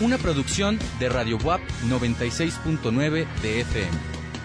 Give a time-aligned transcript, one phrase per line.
[0.00, 3.90] una producción de Radio WAP 96.9 de FM.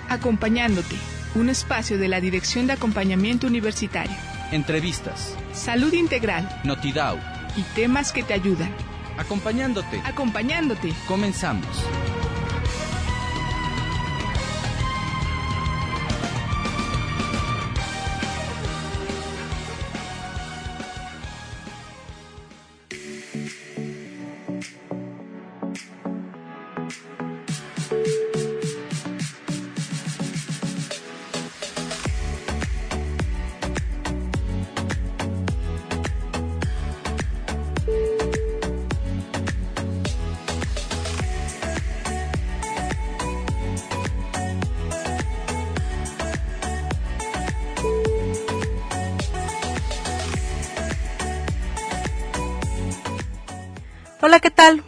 [0.09, 0.95] Acompañándote,
[1.35, 4.15] un espacio de la Dirección de Acompañamiento Universitario.
[4.51, 7.17] Entrevistas, Salud integral Notidao,
[7.55, 8.71] y temas que te ayudan.
[9.17, 10.01] acompañándote.
[10.05, 10.93] Acompañándote.
[11.07, 11.65] Comenzamos.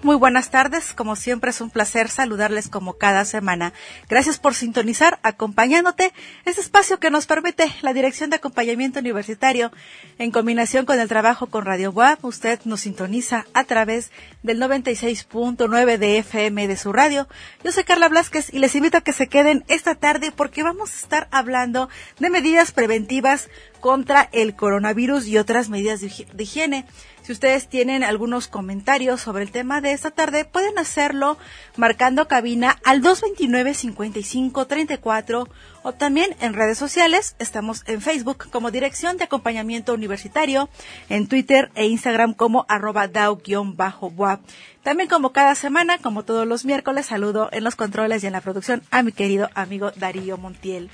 [0.01, 0.93] Muy buenas tardes.
[0.93, 3.73] Como siempre es un placer saludarles como cada semana.
[4.09, 6.13] Gracias por sintonizar acompañándote
[6.45, 9.71] este espacio que nos permite la Dirección de Acompañamiento Universitario
[10.17, 12.25] en combinación con el trabajo con Radio WAP.
[12.25, 14.09] Usted nos sintoniza a través
[14.41, 17.27] del 96.9 de FM de su radio.
[17.63, 20.91] Yo soy Carla Blasquez y les invito a que se queden esta tarde porque vamos
[20.91, 23.47] a estar hablando de medidas preventivas
[23.79, 26.85] contra el coronavirus y otras medidas de higiene.
[27.27, 31.37] Si ustedes tienen algunos comentarios sobre el tema de esta tarde, pueden hacerlo
[31.75, 35.49] marcando cabina al 229-5534
[35.83, 37.35] o también en redes sociales.
[37.37, 40.69] Estamos en Facebook como Dirección de Acompañamiento Universitario,
[41.09, 44.39] en Twitter e Instagram como arroba dao-wap.
[44.81, 48.39] También como cada semana, como todos los miércoles, saludo en los controles y en la
[48.39, 50.89] producción a mi querido amigo Darío Montiel.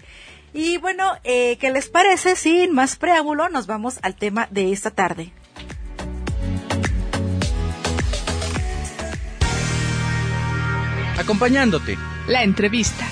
[0.51, 2.35] Y bueno, eh, ¿qué les parece?
[2.35, 5.31] Sin más preámbulo, nos vamos al tema de esta tarde.
[11.17, 11.97] Acompañándote.
[12.27, 13.05] La entrevista.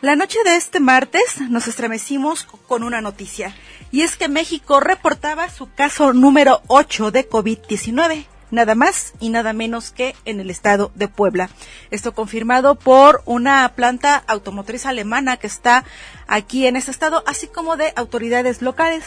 [0.00, 3.54] La noche de este martes nos estremecimos con una noticia,
[3.90, 9.52] y es que México reportaba su caso número 8 de COVID-19, nada más y nada
[9.52, 11.50] menos que en el estado de Puebla.
[11.90, 15.84] Esto confirmado por una planta automotriz alemana que está
[16.26, 19.04] aquí en este estado, así como de autoridades locales.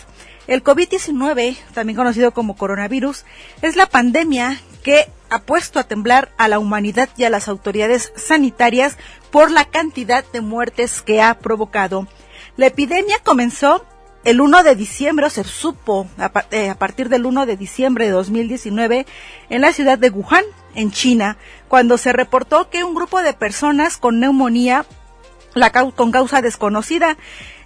[0.47, 3.25] El COVID-19, también conocido como coronavirus,
[3.61, 8.11] es la pandemia que ha puesto a temblar a la humanidad y a las autoridades
[8.15, 8.97] sanitarias
[9.31, 12.07] por la cantidad de muertes que ha provocado.
[12.57, 13.85] La epidemia comenzó
[14.23, 19.05] el 1 de diciembre, se supo a, eh, partir del 1 de diciembre de 2019
[19.49, 20.45] en la ciudad de Wuhan,
[20.75, 21.37] en China,
[21.67, 24.85] cuando se reportó que un grupo de personas con neumonía
[25.53, 27.17] la con causa desconocida.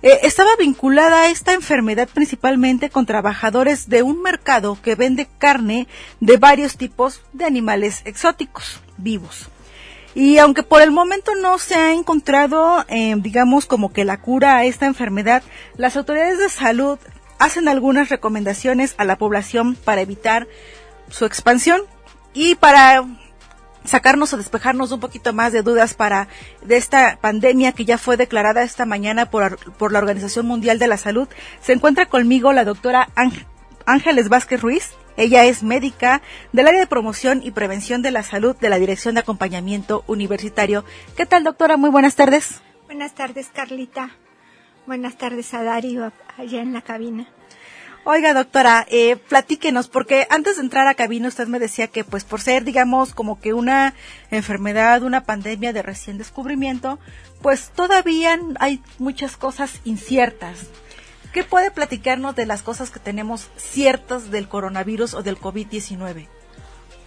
[0.02, 5.88] Eh, estaba vinculada a esta enfermedad principalmente con trabajadores de un mercado que vende carne
[6.20, 9.50] de varios tipos de animales exóticos vivos.
[10.16, 14.56] Y aunque por el momento no se ha encontrado, eh, digamos, como que la cura
[14.56, 15.44] a esta enfermedad,
[15.76, 16.98] las autoridades de salud
[17.38, 20.48] hacen algunas recomendaciones a la población para evitar
[21.10, 21.82] su expansión
[22.34, 23.04] y para
[23.84, 26.28] sacarnos o despejarnos un poquito más de dudas para
[26.64, 30.88] de esta pandemia que ya fue declarada esta mañana por, por la Organización Mundial de
[30.88, 31.28] la Salud.
[31.62, 33.46] Se encuentra conmigo la doctora Ángel-
[33.86, 34.92] Ángeles Vázquez Ruiz.
[35.18, 36.22] Ella es médica
[36.52, 40.84] del área de promoción y prevención de la salud de la Dirección de Acompañamiento Universitario.
[41.16, 41.78] ¿Qué tal, doctora?
[41.78, 42.62] Muy buenas tardes.
[42.86, 44.12] Buenas tardes, Carlita.
[44.86, 47.28] Buenas tardes a Darío allá en la cabina.
[48.08, 52.24] Oiga, doctora, eh, platíquenos, porque antes de entrar a cabina usted me decía que, pues,
[52.24, 53.96] por ser, digamos, como que una
[54.30, 57.00] enfermedad, una pandemia de recién descubrimiento,
[57.42, 60.68] pues todavía hay muchas cosas inciertas.
[61.36, 66.30] ¿Qué puede platicarnos de las cosas que tenemos ciertas del coronavirus o del COVID-19?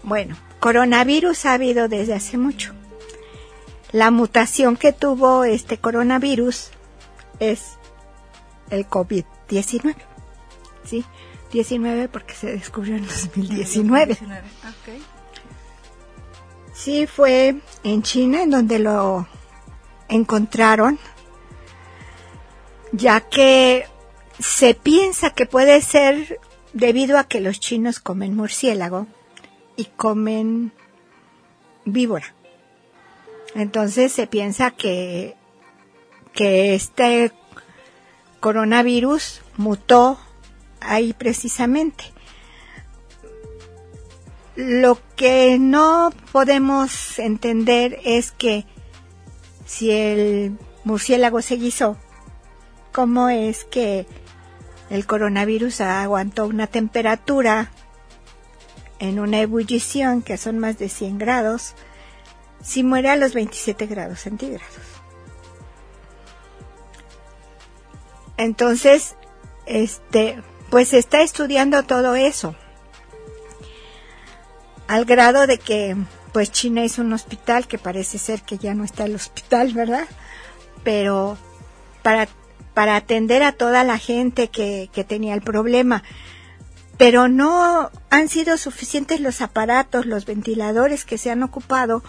[0.03, 2.75] Bueno, coronavirus ha habido desde hace mucho.
[3.91, 6.73] La mutación que tuvo este coronavirus
[7.41, 7.79] es
[8.69, 9.97] el COVID-19.
[10.85, 11.07] ¿Sí?
[11.51, 14.13] 19 porque se descubrió en 2019.
[14.13, 15.03] Ok.
[16.75, 19.27] Sí, fue en China en donde lo
[20.11, 20.99] encontraron,
[22.93, 23.87] ya que
[24.39, 26.41] se piensa que puede ser
[26.73, 29.07] debido a que los chinos comen murciélago
[29.77, 30.73] y comen
[31.85, 32.35] víbora.
[33.55, 35.37] Entonces se piensa que,
[36.33, 37.33] que este
[38.41, 40.19] coronavirus mutó
[40.81, 42.13] ahí precisamente.
[44.55, 48.67] Lo que no podemos entender es que
[49.65, 51.97] si el murciélago se guisó,
[52.93, 54.07] ¿cómo es que
[54.91, 57.71] el coronavirus aguantó una temperatura
[58.99, 61.75] en una ebullición que son más de 100 grados
[62.63, 64.67] si muere a los 27 grados centígrados?
[68.37, 69.17] Entonces,
[69.67, 70.41] este,
[70.71, 72.55] pues se está estudiando todo eso.
[74.87, 75.97] Al grado de que,
[76.33, 80.07] pues China es un hospital que parece ser que ya no está el hospital, ¿verdad?
[80.85, 81.37] Pero
[82.03, 82.29] para,
[82.79, 86.05] para atender a toda la gente que, que tenía el problema.
[86.97, 92.05] Pero no han sido suficientes los aparatos, los ventiladores que se han ocupado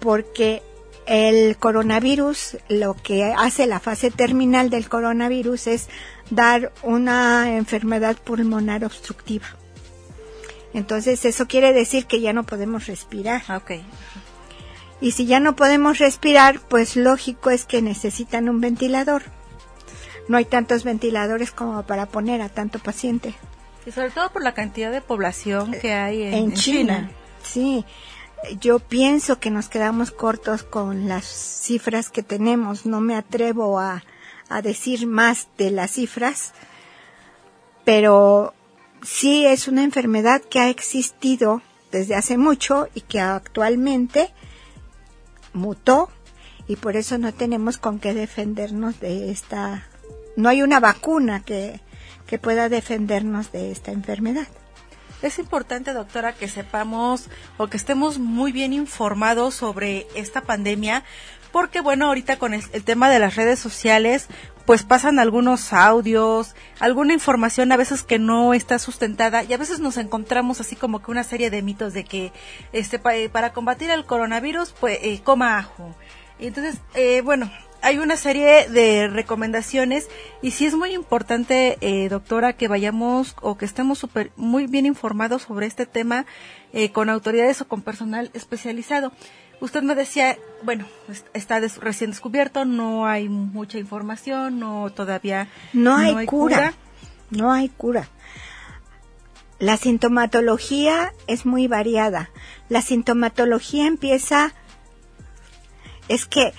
[0.00, 0.64] porque
[1.06, 5.88] el coronavirus, lo que hace la fase terminal del coronavirus es
[6.28, 9.46] dar una enfermedad pulmonar obstructiva.
[10.72, 13.44] Entonces eso quiere decir que ya no podemos respirar.
[13.48, 13.86] Okay.
[15.00, 19.22] Y si ya no podemos respirar, pues lógico es que necesitan un ventilador.
[20.28, 23.34] No hay tantos ventiladores como para poner a tanto paciente.
[23.86, 27.10] Y sobre todo por la cantidad de población que hay en, en China.
[27.42, 27.84] Sí,
[28.60, 32.86] yo pienso que nos quedamos cortos con las cifras que tenemos.
[32.86, 34.02] No me atrevo a,
[34.48, 36.52] a decir más de las cifras,
[37.84, 38.54] pero
[39.02, 41.62] sí es una enfermedad que ha existido
[41.92, 44.32] desde hace mucho y que actualmente
[45.52, 46.08] mutó
[46.66, 49.86] y por eso no tenemos con qué defendernos de esta,
[50.36, 51.80] no hay una vacuna que,
[52.26, 54.46] que pueda defendernos de esta enfermedad.
[55.22, 61.02] Es importante, doctora, que sepamos o que estemos muy bien informados sobre esta pandemia,
[61.50, 64.26] porque bueno, ahorita con el, el, tema de las redes sociales,
[64.66, 69.78] pues pasan algunos audios, alguna información a veces que no está sustentada y a veces
[69.78, 72.32] nos encontramos así como que una serie de mitos de que
[72.72, 75.94] este pa, para combatir el coronavirus, pues eh, coma ajo.
[76.38, 77.50] Entonces, eh, bueno,
[77.84, 80.08] hay una serie de recomendaciones
[80.40, 84.86] y sí es muy importante, eh, doctora, que vayamos o que estemos super, muy bien
[84.86, 86.24] informados sobre este tema
[86.72, 89.12] eh, con autoridades o con personal especializado.
[89.60, 90.86] Usted me decía, bueno,
[91.34, 96.56] está des recién descubierto, no hay mucha información, no todavía no hay, no hay cura,
[96.56, 96.74] cura,
[97.28, 98.08] no hay cura.
[99.58, 102.30] La sintomatología es muy variada.
[102.70, 104.54] La sintomatología empieza
[106.08, 106.54] es que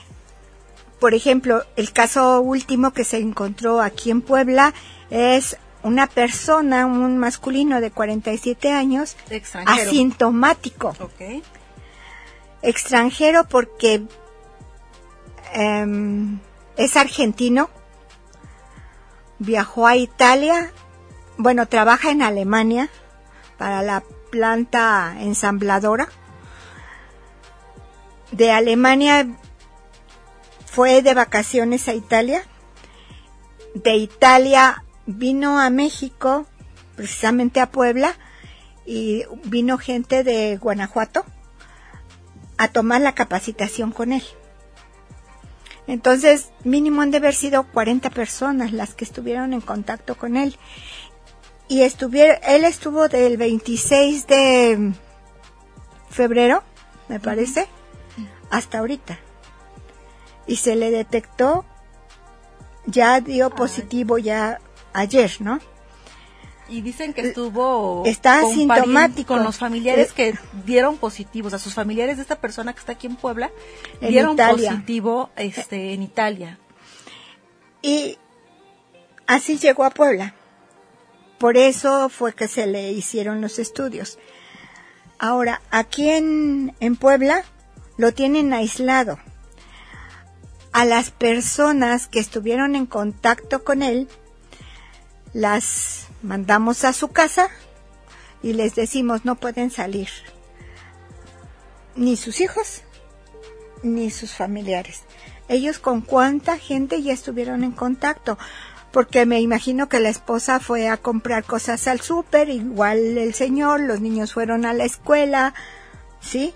[0.99, 4.73] por ejemplo, el caso último que se encontró aquí en Puebla
[5.09, 9.89] es una persona, un masculino de 47 años, Extranjero.
[9.89, 10.95] asintomático.
[10.99, 11.43] Okay.
[12.61, 14.03] Extranjero porque
[15.55, 16.39] um,
[16.77, 17.69] es argentino,
[19.37, 20.71] viajó a Italia,
[21.37, 22.89] bueno, trabaja en Alemania
[23.57, 26.07] para la planta ensambladora.
[28.31, 29.27] De Alemania
[30.75, 32.43] fue de vacaciones a Italia.
[33.75, 36.45] De Italia vino a México,
[36.97, 38.13] precisamente a Puebla,
[38.85, 41.23] y vino gente de Guanajuato
[42.57, 44.23] a tomar la capacitación con él.
[45.87, 50.57] Entonces, mínimo han de haber sido 40 personas las que estuvieron en contacto con él.
[51.69, 54.91] Y estuvieron, él estuvo del 26 de
[56.09, 56.63] febrero,
[57.07, 57.65] me parece,
[58.49, 59.19] hasta ahorita
[60.47, 61.65] y se le detectó,
[62.85, 64.59] ya dio positivo ya
[64.93, 65.59] ayer, ¿no?
[66.67, 70.35] Y dicen que estuvo está con asintomático con los familiares que
[70.65, 73.51] dieron positivos, a sus familiares de esta persona que está aquí en Puebla
[74.01, 74.71] en dieron Italia.
[74.71, 76.59] positivo este en Italia.
[77.83, 78.17] Y
[79.27, 80.33] así llegó a Puebla.
[81.37, 84.17] Por eso fue que se le hicieron los estudios.
[85.19, 87.43] Ahora, aquí en, en Puebla
[87.97, 89.19] lo tienen aislado
[90.75, 94.09] a las personas que estuvieron en contacto con él,
[95.31, 97.47] las mandamos a su casa
[98.43, 100.09] y les decimos no pueden salir.
[101.95, 102.81] Ni sus hijos,
[103.83, 105.03] ni sus familiares.
[105.47, 108.37] Ellos con cuánta gente ya estuvieron en contacto.
[108.91, 113.79] Porque me imagino que la esposa fue a comprar cosas al súper, igual el señor,
[113.79, 115.53] los niños fueron a la escuela,
[116.19, 116.53] ¿sí?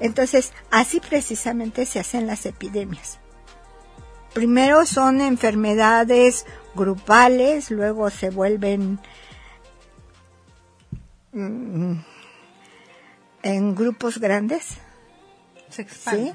[0.00, 3.20] Entonces, así precisamente se hacen las epidemias
[4.36, 9.00] primero son enfermedades grupales, luego se vuelven
[11.32, 11.94] mm,
[13.42, 14.76] en grupos grandes.
[15.70, 16.34] Se, ¿sí?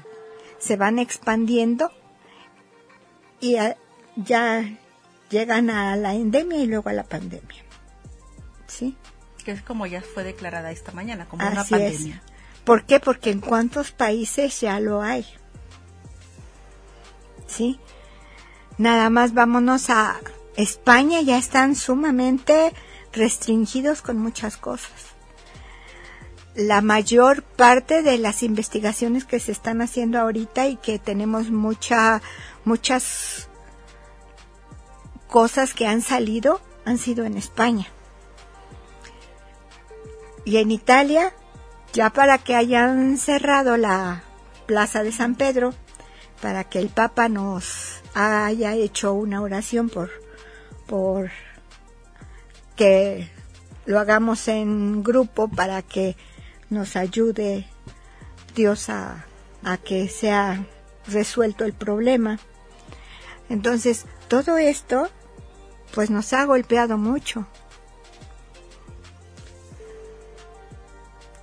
[0.58, 1.92] se van expandiendo
[3.40, 3.56] y
[4.16, 4.78] ya
[5.30, 7.62] llegan a la endemia y luego a la pandemia.
[8.66, 8.96] ¿Sí?
[9.44, 12.16] Que es como ya fue declarada esta mañana, como Así una pandemia.
[12.26, 12.62] Es.
[12.64, 12.98] ¿Por qué?
[12.98, 15.24] Porque en cuántos países ya lo hay.
[17.52, 17.78] ¿Sí?
[18.78, 20.18] Nada más vámonos a
[20.56, 22.72] España, ya están sumamente
[23.12, 25.12] restringidos con muchas cosas.
[26.54, 32.20] La mayor parte de las investigaciones que se están haciendo ahorita y que tenemos mucha,
[32.64, 33.48] muchas
[35.28, 37.86] cosas que han salido han sido en España.
[40.44, 41.32] Y en Italia,
[41.92, 44.24] ya para que hayan cerrado la
[44.66, 45.74] Plaza de San Pedro,
[46.42, 50.10] para que el Papa nos haya hecho una oración por,
[50.86, 51.30] por
[52.74, 53.30] que
[53.86, 56.16] lo hagamos en grupo para que
[56.68, 57.68] nos ayude
[58.56, 59.24] Dios a,
[59.62, 60.66] a que sea
[61.06, 62.40] resuelto el problema.
[63.48, 65.08] Entonces, todo esto,
[65.94, 67.46] pues nos ha golpeado mucho.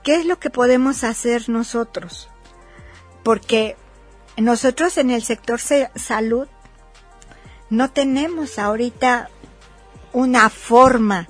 [0.03, 2.29] ¿Qué es lo que podemos hacer nosotros?
[3.23, 3.77] Porque
[4.41, 6.47] nosotros en el sector salud
[7.69, 9.29] no tenemos ahorita
[10.13, 11.27] una forma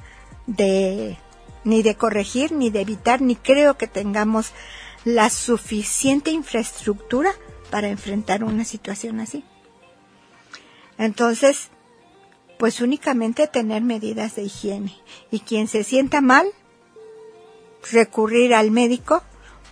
[0.48, 1.18] de
[1.64, 4.54] ni de corregir, ni de evitar, ni creo que tengamos
[5.06, 7.32] la suficiente infraestructura
[7.70, 9.44] para enfrentar una situación así.
[10.98, 11.70] Entonces,
[12.58, 14.96] pues únicamente tener medidas de higiene.
[15.32, 16.48] Y quien se sienta mal,
[17.92, 19.24] recurrir al médico.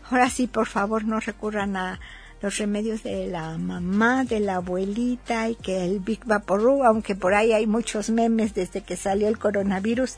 [0.10, 2.00] Ahora sí, por favor, no recurran a
[2.42, 7.34] los remedios de la mamá, de la abuelita y que el Big Vaporru, aunque por
[7.34, 10.16] ahí hay muchos memes desde que salió el coronavirus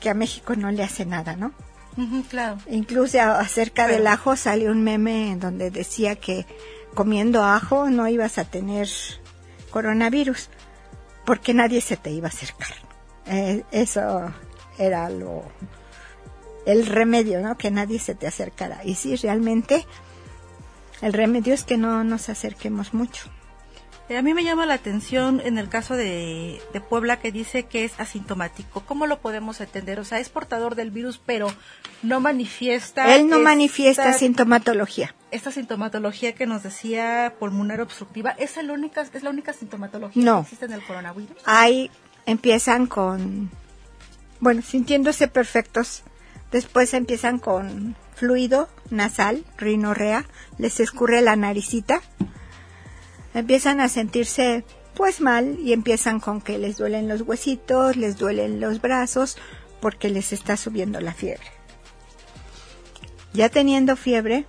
[0.00, 1.52] que a México no le hace nada, ¿no?
[2.30, 2.58] claro.
[2.68, 6.46] Incluso acerca del ajo salió un meme en donde decía que
[6.94, 8.88] comiendo ajo no ibas a tener
[9.70, 10.48] coronavirus
[11.24, 12.70] porque nadie se te iba a acercar.
[13.26, 14.32] Eh, eso
[14.78, 15.44] era lo
[16.66, 17.56] el remedio, ¿no?
[17.56, 18.80] Que nadie se te acercara.
[18.84, 19.86] Y sí, realmente
[21.02, 23.30] el remedio es que no nos acerquemos mucho.
[24.10, 27.84] Eh, a mí me llama la atención en el caso de, Puebla que dice que
[27.84, 28.80] es asintomático.
[28.80, 30.00] ¿Cómo lo podemos entender?
[30.00, 31.46] O sea, es portador del virus, pero
[32.02, 33.14] no manifiesta.
[33.14, 35.14] Él no manifiesta sintomatología.
[35.30, 40.40] Esta sintomatología que nos decía pulmonar obstructiva, ¿es, la única, es la única sintomatología que
[40.40, 41.36] existe en el coronavirus?
[41.44, 41.88] Ahí
[42.26, 43.48] empiezan con,
[44.40, 46.02] bueno, sintiéndose perfectos.
[46.50, 50.26] Después empiezan con fluido nasal, rinorrea,
[50.58, 52.02] les escurre la naricita,
[53.32, 54.62] empiezan a sentirse
[54.94, 59.38] pues mal y empiezan con que les duelen los huesitos, les duelen los brazos
[59.80, 61.46] porque les está subiendo la fiebre.
[63.32, 64.44] Ya teniendo fiebre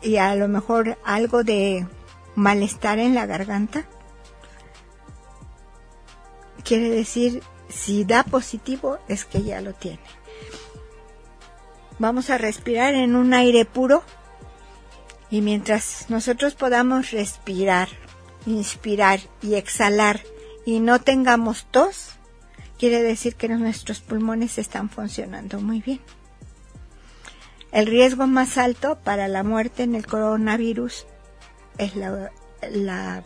[0.00, 1.86] y a lo mejor algo de
[2.36, 3.84] malestar en la garganta,
[6.64, 10.15] quiere decir si da positivo es que ya lo tiene.
[11.98, 14.02] Vamos a respirar en un aire puro
[15.30, 17.88] y mientras nosotros podamos respirar,
[18.44, 20.20] inspirar y exhalar
[20.66, 22.10] y no tengamos tos,
[22.78, 26.00] quiere decir que nuestros pulmones están funcionando muy bien.
[27.72, 31.06] El riesgo más alto para la muerte en el coronavirus
[31.78, 33.22] es la,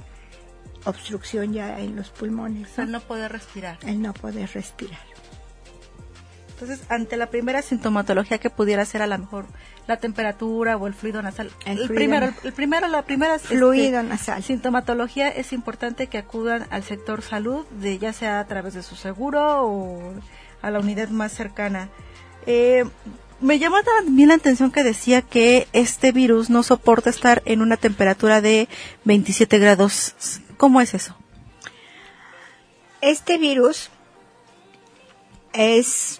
[0.85, 2.79] obstrucción ya en los pulmones.
[2.79, 3.79] El no poder respirar.
[3.87, 5.10] El no poder respirar.
[6.61, 9.47] Entonces, ante la primera sintomatología que pudiera ser a lo mejor
[9.87, 14.43] la temperatura o el fluido nasal, el, primero, el, primero, la primera este, fluido nasal.
[14.43, 18.95] Sintomatología es importante que acudan al sector salud, de ya sea a través de su
[18.95, 20.13] seguro o
[20.61, 21.89] a la unidad más cercana.
[22.45, 22.85] Eh,
[23.41, 27.79] me llamó también la atención que decía que este virus no soporta estar en una
[27.79, 28.69] temperatura de
[29.05, 30.15] 27 grados.
[30.59, 31.17] ¿Cómo es eso?
[33.01, 33.89] Este virus
[35.55, 36.20] es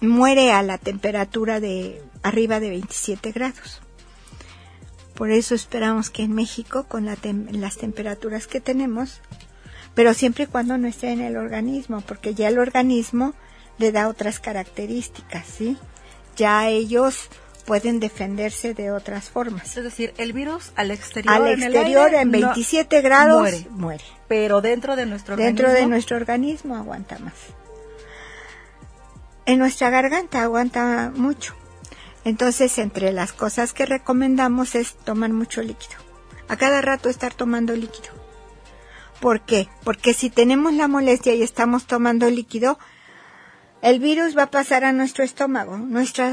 [0.00, 3.80] muere a la temperatura de arriba de 27 grados.
[5.14, 9.20] Por eso esperamos que en México, con las temperaturas que tenemos,
[9.94, 13.34] pero siempre y cuando no esté en el organismo, porque ya el organismo
[13.76, 15.76] le da otras características, ¿sí?
[16.36, 17.28] Ya ellos
[17.66, 19.76] pueden defenderse de otras formas.
[19.76, 24.96] Es decir, el virus al exterior, al exterior en, 27 grados muere, muere, pero dentro
[24.96, 27.34] de nuestro dentro de nuestro organismo aguanta más
[29.50, 31.54] en nuestra garganta aguanta mucho.
[32.24, 35.96] Entonces, entre las cosas que recomendamos es tomar mucho líquido.
[36.48, 38.10] A cada rato estar tomando líquido.
[39.20, 39.68] ¿Por qué?
[39.82, 42.78] Porque si tenemos la molestia y estamos tomando líquido,
[43.82, 45.78] el virus va a pasar a nuestro estómago.
[45.78, 46.24] Nuestro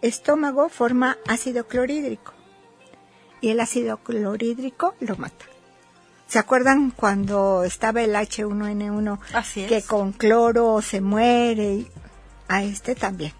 [0.00, 2.34] estómago forma ácido clorhídrico.
[3.40, 5.44] Y el ácido clorhídrico lo mata.
[6.28, 11.86] ¿Se acuerdan cuando estaba el H1N1 que con cloro se muere?
[12.48, 13.32] A este también.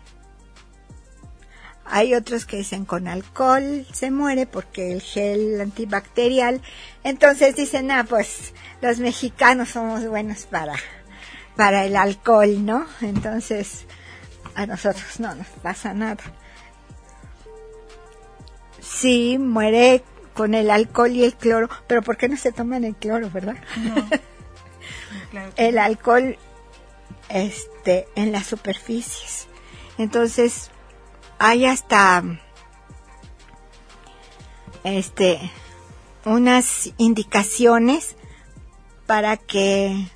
[1.85, 6.61] Hay otros que dicen con alcohol se muere porque el gel antibacterial.
[7.03, 10.75] Entonces dicen, ah, pues los mexicanos somos buenos para,
[11.57, 12.87] para el alcohol, ¿no?
[13.01, 13.87] Entonces
[14.55, 16.23] a nosotros no nos pasa nada.
[18.81, 22.95] Sí, muere con el alcohol y el cloro, pero ¿por qué no se toman el
[22.97, 23.57] cloro, verdad?
[25.57, 26.37] el alcohol
[27.29, 29.49] este en las superficies.
[29.99, 30.71] Entonces,
[31.39, 32.23] hay hasta
[34.85, 35.39] este
[36.25, 38.17] unas indicaciones
[39.07, 40.09] para que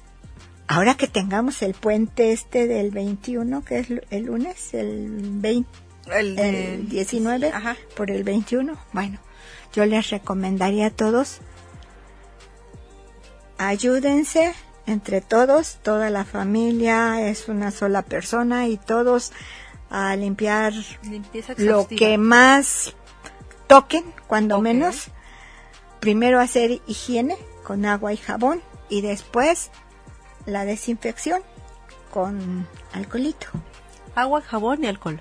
[0.68, 5.08] ahora que tengamos el puente este del 21, que es el lunes, el
[5.40, 5.68] 20,
[6.14, 7.52] el, 19
[7.96, 9.18] por el 21, bueno,
[9.72, 11.40] yo les recomendaría a todos
[13.58, 14.54] ayúdense
[14.86, 19.32] entre todos, toda la familia es una sola persona y todos
[19.90, 20.72] a limpiar
[21.58, 22.94] lo que más
[23.66, 25.08] toquen, cuando menos.
[26.00, 29.70] Primero hacer higiene con agua y jabón y después
[30.46, 31.42] la desinfección
[32.10, 33.46] con alcoholito.
[34.14, 35.20] Agua, jabón y alcohol.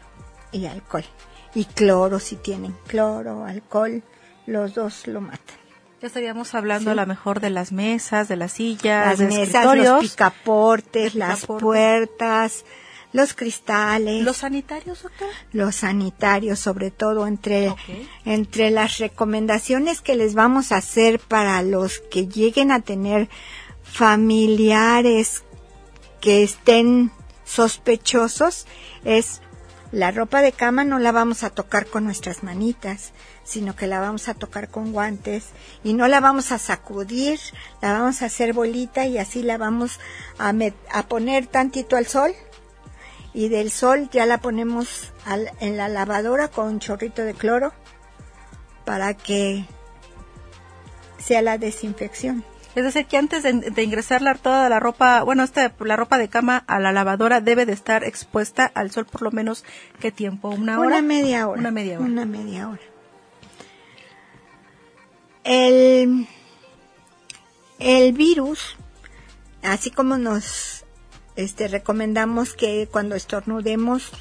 [0.52, 1.06] Y alcohol.
[1.54, 4.04] Y cloro si tienen cloro, alcohol,
[4.46, 5.61] los dos lo matan.
[6.02, 10.02] Ya estaríamos hablando a lo mejor de las mesas, de las sillas, las mesas, los
[10.02, 12.66] picaportes, las puertas,
[13.14, 14.24] los cristales.
[14.24, 15.28] ¿Los sanitarios, doctor?
[15.52, 17.76] Los sanitarios, sobre todo entre,
[18.26, 23.30] entre las recomendaciones que les vamos a hacer para los que lleguen a tener
[23.84, 25.44] familiares
[26.20, 27.12] que estén
[27.46, 28.66] sospechosos
[29.06, 29.42] es
[29.92, 33.12] la ropa de cama no la vamos a tocar con nuestras manitas,
[33.44, 35.50] sino que la vamos a tocar con guantes
[35.84, 37.40] y no la vamos a sacudir,
[37.82, 40.00] la vamos a hacer bolita y así la vamos
[40.38, 40.54] a,
[41.04, 42.34] poner tantito al sol
[43.34, 45.12] y del sol ya la ponemos
[45.60, 47.74] en la lavadora con un chorrito de cloro
[48.86, 49.66] para que
[51.18, 52.46] sea la desinfección.
[52.74, 56.30] Es decir, que antes de, ingresar la, toda la ropa, bueno, esta, la ropa de
[56.30, 59.66] cama a la lavadora debe de estar expuesta al sol por lo menos,
[60.00, 60.50] ¿qué tiempo?
[60.50, 60.88] ¿Una hora?
[60.88, 61.60] Una media hora.
[61.60, 62.06] Una media hora.
[62.06, 62.82] Una media hora.
[65.44, 66.28] El,
[67.80, 68.78] el virus,
[69.64, 70.86] así como nos
[71.36, 74.12] este, recomendamos que cuando estornudemos,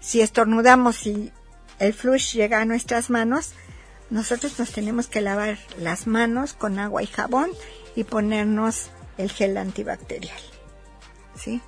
[0.00, 1.32] si estornudamos y
[1.78, 3.52] el flush llega a nuestras manos,
[4.10, 7.50] nosotros nos tenemos que lavar las manos con agua y jabón
[7.96, 8.88] y ponernos
[9.18, 10.38] el gel antibacterial.
[11.36, 11.60] ¿Sí?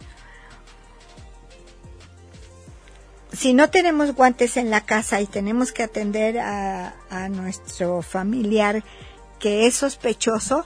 [3.33, 8.83] Si no tenemos guantes en la casa y tenemos que atender a, a nuestro familiar
[9.39, 10.65] que es sospechoso,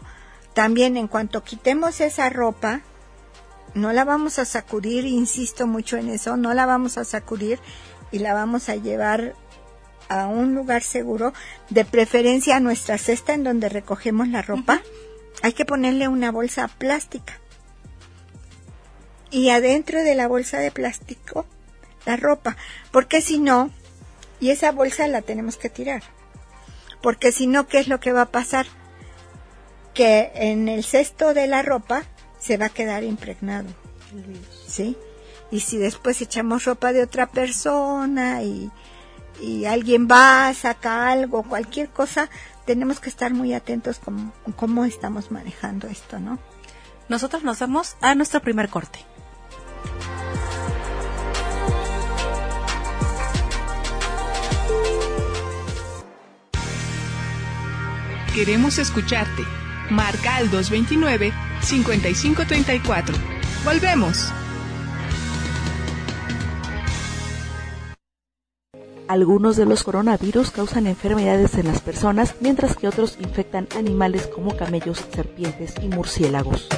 [0.54, 2.82] también en cuanto quitemos esa ropa,
[3.74, 7.58] no la vamos a sacudir, insisto mucho en eso, no la vamos a sacudir
[8.12, 9.34] y la vamos a llevar
[10.10, 11.32] a un lugar seguro,
[11.70, 14.82] de preferencia a nuestra cesta en donde recogemos la ropa
[15.42, 17.38] hay que ponerle una bolsa plástica.
[19.30, 21.46] Y adentro de la bolsa de plástico,
[22.04, 22.56] la ropa.
[22.90, 23.70] Porque si no,
[24.40, 26.02] y esa bolsa la tenemos que tirar.
[27.00, 28.66] Porque si no, ¿qué es lo que va a pasar?
[29.94, 32.02] Que en el cesto de la ropa
[32.38, 33.68] se va a quedar impregnado.
[34.66, 34.96] ¿Sí?
[35.50, 38.70] Y si después echamos ropa de otra persona y,
[39.40, 42.28] y alguien va, saca algo, cualquier cosa,
[42.66, 46.38] tenemos que estar muy atentos con cómo estamos manejando esto, ¿no?
[47.08, 49.00] Nosotros nos vamos a nuestro primer corte.
[58.34, 59.42] Queremos escucharte.
[59.90, 63.14] Marca al 229-5534.
[63.64, 64.32] Volvemos.
[69.10, 74.56] Algunos de los coronavirus causan enfermedades en las personas, mientras que otros infectan animales como
[74.56, 76.68] camellos, serpientes y murciélagos.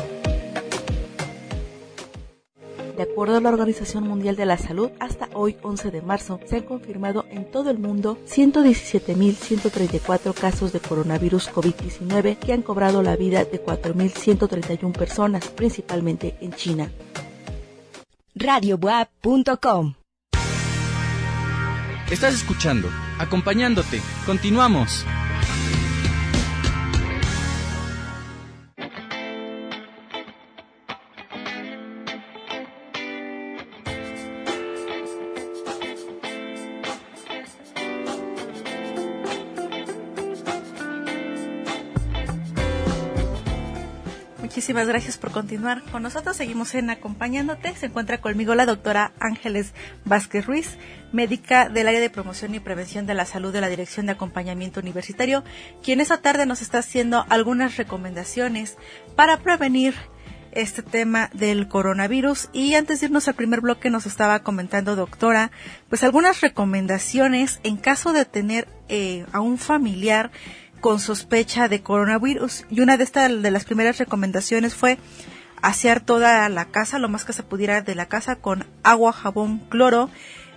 [2.96, 6.56] De acuerdo a la Organización Mundial de la Salud, hasta hoy 11 de marzo se
[6.56, 13.14] han confirmado en todo el mundo 117.134 casos de coronavirus COVID-19 que han cobrado la
[13.14, 16.90] vida de 4.131 personas, principalmente en China.
[18.34, 19.96] RadioWeb.com
[22.12, 24.02] Estás escuchando, acompañándote.
[24.26, 25.06] Continuamos.
[44.52, 46.36] Muchísimas gracias por continuar con nosotros.
[46.36, 47.74] Seguimos en acompañándote.
[47.74, 49.72] Se encuentra conmigo la doctora Ángeles
[50.04, 50.76] Vázquez Ruiz,
[51.10, 54.80] médica del área de promoción y prevención de la salud de la Dirección de Acompañamiento
[54.80, 55.42] Universitario,
[55.82, 58.76] quien esta tarde nos está haciendo algunas recomendaciones
[59.16, 59.94] para prevenir
[60.50, 62.50] este tema del coronavirus.
[62.52, 65.50] Y antes de irnos al primer bloque nos estaba comentando, doctora,
[65.88, 70.30] pues algunas recomendaciones en caso de tener eh, a un familiar
[70.82, 72.66] con sospecha de coronavirus.
[72.68, 74.98] Y una de estas, de las primeras recomendaciones fue
[75.62, 79.60] asear toda la casa, lo más que se pudiera de la casa, con agua, jabón,
[79.70, 80.10] cloro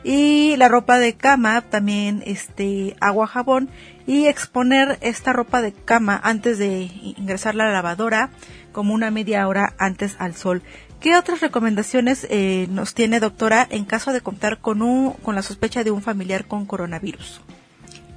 [0.03, 3.69] y la ropa de cama también este agua jabón
[4.05, 8.29] y exponer esta ropa de cama antes de ingresarla a la lavadora
[8.71, 10.61] como una media hora antes al sol.
[10.99, 15.41] ¿Qué otras recomendaciones eh, nos tiene doctora en caso de contar con un con la
[15.41, 17.41] sospecha de un familiar con coronavirus?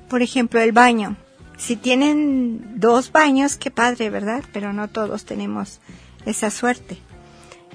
[0.08, 1.16] Por ejemplo, el baño.
[1.58, 4.44] Si tienen dos baños, qué padre, ¿verdad?
[4.52, 5.80] Pero no todos tenemos
[6.24, 6.98] esa suerte.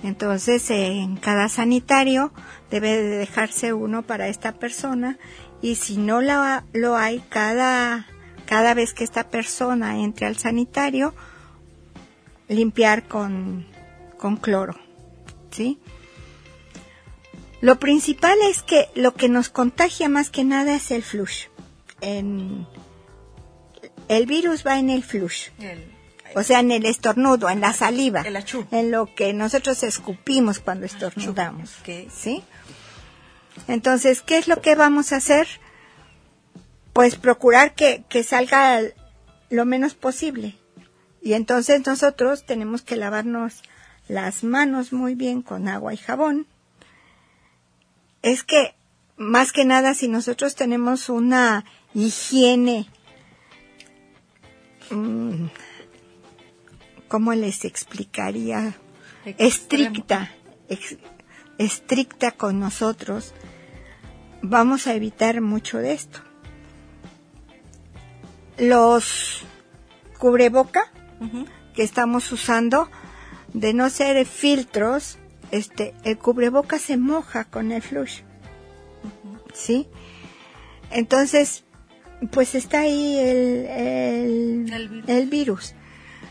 [0.04, 2.32] Entonces, en cada sanitario
[2.72, 5.18] debe de dejarse uno para esta persona
[5.62, 8.08] y si no lo, hay, cada,
[8.46, 11.14] cada vez que esta persona entre al sanitario,
[12.50, 13.66] limpiar con,
[14.18, 14.76] con cloro,
[15.52, 15.80] ¿sí?
[17.62, 21.46] Lo principal es que lo que nos contagia más que nada es el flush.
[22.02, 22.68] En,
[24.14, 25.50] el virus va en el flush.
[26.36, 28.24] o sea, en el estornudo, en la saliva.
[28.72, 31.72] En lo que nosotros escupimos cuando estornudamos.
[32.12, 32.44] ¿Sí?
[33.68, 35.48] Entonces, ¿qué es lo que vamos a hacer?
[36.92, 38.82] Pues procurar que, que salga
[39.50, 40.58] lo menos posible.
[41.22, 43.62] Y entonces nosotros tenemos que lavarnos
[44.08, 46.48] las manos muy bien con agua y jabón.
[48.22, 48.76] Es que,
[49.16, 52.90] más que nada, si nosotros tenemos una higiene
[57.08, 58.76] ¿cómo les explicaría?
[59.38, 60.32] Estricta,
[61.58, 63.34] estricta con nosotros,
[64.42, 66.20] vamos a evitar mucho de esto.
[68.58, 69.44] Los
[70.20, 70.92] cubreboca
[71.74, 72.90] que estamos usando,
[73.54, 75.18] de no ser filtros,
[75.52, 78.22] este, el cubreboca se moja con el flush.
[79.54, 79.88] ¿Sí?
[80.92, 81.63] Entonces,
[82.32, 85.74] pues está ahí el, virus.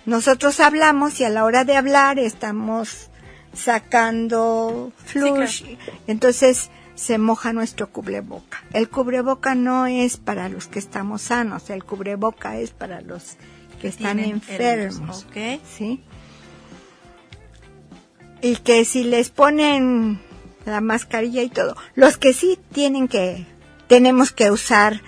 [0.07, 3.11] Nosotros hablamos y a la hora de hablar estamos
[3.55, 5.65] sacando flush,
[6.07, 8.63] entonces se moja nuestro cubreboca.
[8.73, 13.37] El cubreboca no es para los que estamos sanos, el cubreboca es para los
[13.81, 15.27] que, están enfermos,
[15.77, 16.03] ¿sí?
[18.41, 20.21] Y que si les ponen
[20.65, 23.47] la mascarilla y todo, los que sí tienen que,
[23.89, 25.03] tenemos que usar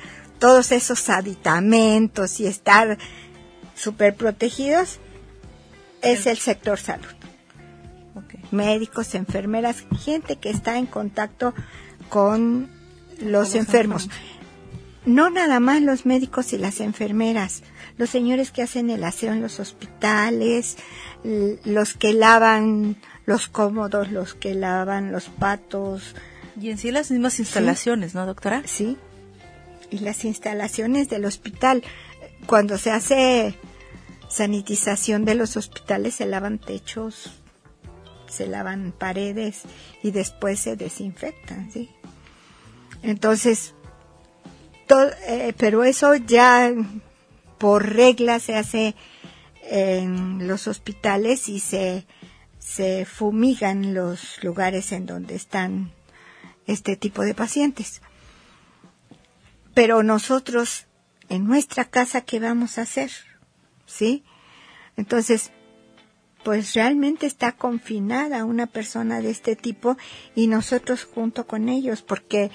[0.44, 2.98] todos esos aditamentos y estar
[3.74, 4.98] súper protegidos
[6.02, 7.07] es el sector salud.
[8.50, 11.54] Médicos, enfermeras, gente que está en contacto
[12.11, 12.68] con
[13.22, 14.11] los enfermos.
[15.07, 17.62] No nada más los médicos y las enfermeras,
[17.96, 20.76] los señores que hacen el aseo en los hospitales,
[21.22, 26.14] los que lavan los cómodos, los que lavan los patos.
[26.61, 28.62] Y en sí las mismas instalaciones, ¿no, doctora?
[28.66, 28.98] Sí,
[29.94, 31.85] y las instalaciones del hospital.
[32.46, 33.54] Cuando se hace
[34.28, 37.30] sanitización de los hospitales se lavan techos,
[38.28, 39.62] se lavan paredes
[40.02, 41.88] y después se desinfectan, ¿sí?
[43.02, 43.74] Entonces,
[45.28, 46.72] eh, pero eso ya
[47.59, 48.96] por regla se hace
[49.62, 52.07] en los hospitales y se,
[52.59, 55.92] se fumigan los lugares en donde están
[56.66, 58.02] este tipo de pacientes.
[59.74, 60.87] Pero nosotros,
[61.28, 63.10] en nuestra casa, ¿qué vamos a hacer?
[63.87, 64.24] ¿Sí?
[64.96, 65.50] Entonces,
[66.44, 69.96] pues realmente está confinada una persona de este tipo
[70.34, 72.50] y nosotros junto con ellos, porque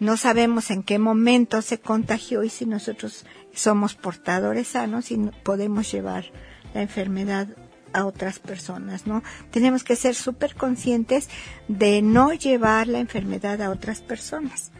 [0.00, 5.90] no sabemos en qué momento se contagió y si nosotros somos portadores sanos y podemos
[5.92, 6.32] llevar
[6.74, 7.48] la enfermedad
[7.92, 9.22] a otras personas, ¿no?
[9.50, 11.28] Tenemos que ser súper conscientes
[11.68, 14.72] de no llevar la enfermedad a otras personas.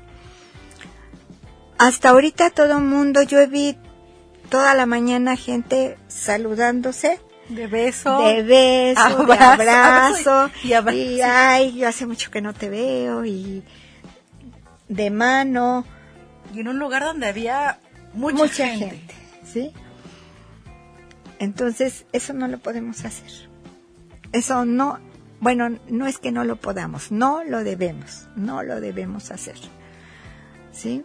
[1.78, 3.76] Hasta ahorita todo el mundo, yo vi
[4.48, 7.20] toda la mañana gente saludándose.
[7.48, 8.26] De beso.
[8.26, 10.50] De beso, de abrazo.
[10.62, 13.24] Y, y, ay, yo hace mucho que no te veo.
[13.24, 13.62] Y
[14.88, 15.84] de mano.
[16.54, 17.78] Y en un lugar donde había
[18.14, 19.14] mucha, gente.
[19.44, 19.72] ¿Sí?
[21.38, 23.30] Entonces, eso no lo podemos hacer.
[24.32, 24.98] Eso no,
[25.40, 29.56] bueno, no es que no lo podamos, no lo debemos, no lo debemos hacer.
[30.72, 31.04] ¿Sí?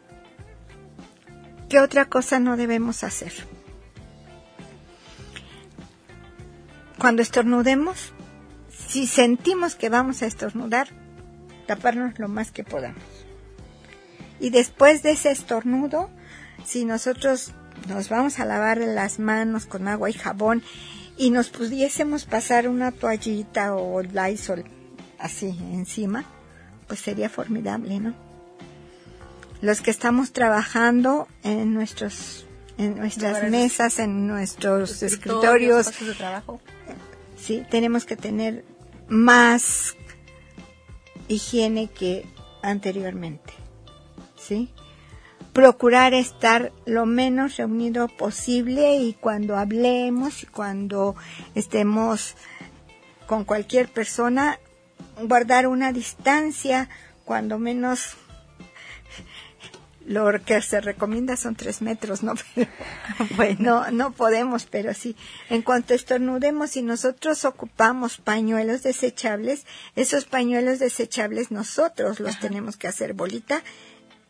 [1.71, 3.31] ¿Qué otra cosa no debemos hacer?
[6.97, 8.11] cuando estornudemos,
[8.89, 10.89] si sentimos que vamos a estornudar,
[11.67, 13.01] taparnos lo más que podamos.
[14.41, 16.09] Y después de ese estornudo,
[16.65, 17.53] si nosotros
[17.87, 20.61] nos vamos a lavar las manos con agua y jabón
[21.17, 24.65] y nos pudiésemos pasar una toallita o Lysol
[25.19, 26.25] así encima,
[26.87, 28.30] pues sería formidable, ¿no?
[29.61, 32.45] Los que estamos trabajando en nuestros
[32.77, 36.59] en nuestras mesas, en nuestros escritorios, de trabajo.
[37.37, 38.65] sí, tenemos que tener
[39.07, 39.95] más
[41.27, 42.25] higiene que
[42.63, 43.53] anteriormente,
[44.35, 44.73] ¿sí?
[45.53, 51.15] Procurar estar lo menos reunido posible y cuando hablemos y cuando
[51.55, 52.35] estemos
[53.27, 54.59] con cualquier persona,
[55.21, 56.89] guardar una distancia,
[57.25, 58.15] cuando menos
[60.11, 62.33] lo que se recomienda son tres metros, ¿no?
[62.55, 62.69] Pero,
[63.35, 65.15] bueno, no, no podemos, pero sí.
[65.49, 72.87] En cuanto estornudemos y nosotros ocupamos pañuelos desechables, esos pañuelos desechables nosotros los tenemos que
[72.87, 73.63] hacer bolita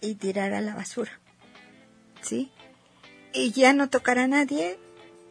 [0.01, 1.19] y tirar a la basura.
[2.21, 2.51] ¿Sí?
[3.33, 4.77] Y ya no tocar a nadie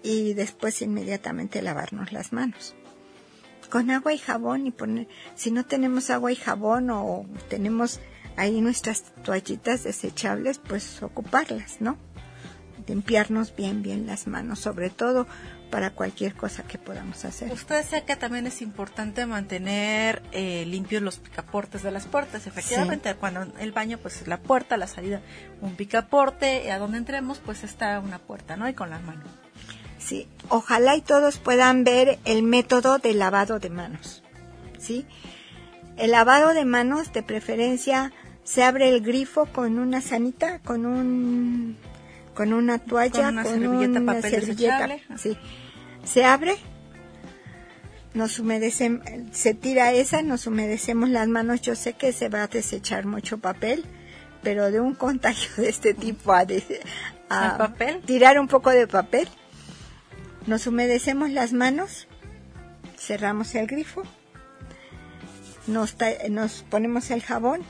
[0.02, 2.74] y después inmediatamente lavarnos las manos.
[3.70, 8.00] Con agua y jabón y poner, si no tenemos agua y jabón o tenemos
[8.40, 11.98] ahí nuestras toallitas desechables, pues ocuparlas, ¿no?
[12.86, 15.26] Limpiarnos bien, bien las manos, sobre todo
[15.70, 17.52] para cualquier cosa que podamos hacer.
[17.52, 22.46] Usted decía que también es importante mantener eh, limpios los picaportes de las puertas.
[22.46, 25.20] Efectivamente, cuando el baño, pues la puerta, la salida,
[25.60, 28.68] un picaporte, y a donde entremos, pues está una puerta, ¿no?
[28.68, 29.28] Y con las manos.
[29.98, 34.22] Sí, ojalá y todos puedan ver el método de lavado de manos,
[34.78, 35.06] ¿sí?
[35.98, 38.10] El lavado de manos, de preferencia,
[38.50, 41.76] se abre el grifo con una sanita, con un
[42.34, 45.02] con una toalla, Con una con servilleta, una papel servilleta, desechable.
[45.18, 45.38] sí.
[46.04, 46.56] Se abre,
[48.14, 51.60] nos humedecemos, se tira esa, nos humedecemos las manos.
[51.60, 53.84] Yo sé que se va a desechar mucho papel,
[54.42, 56.80] pero de un contagio de este tipo a, de-
[57.28, 58.00] a ¿El papel?
[58.06, 59.28] tirar un poco de papel,
[60.46, 62.08] nos humedecemos las manos,
[62.98, 64.02] cerramos el grifo,
[65.66, 65.94] nos,
[66.30, 67.60] nos ponemos el jabón,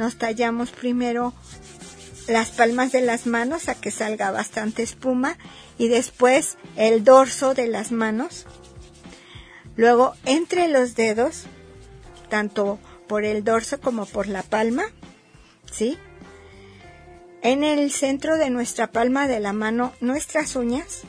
[0.00, 1.34] nos tallamos primero
[2.26, 5.36] las palmas de las manos a que salga bastante espuma
[5.76, 8.46] y después el dorso de las manos.
[9.76, 11.44] Luego entre los dedos,
[12.30, 14.84] tanto por el dorso como por la palma,
[15.70, 15.98] ¿sí?
[17.42, 21.02] En el centro de nuestra palma de la mano, nuestras uñas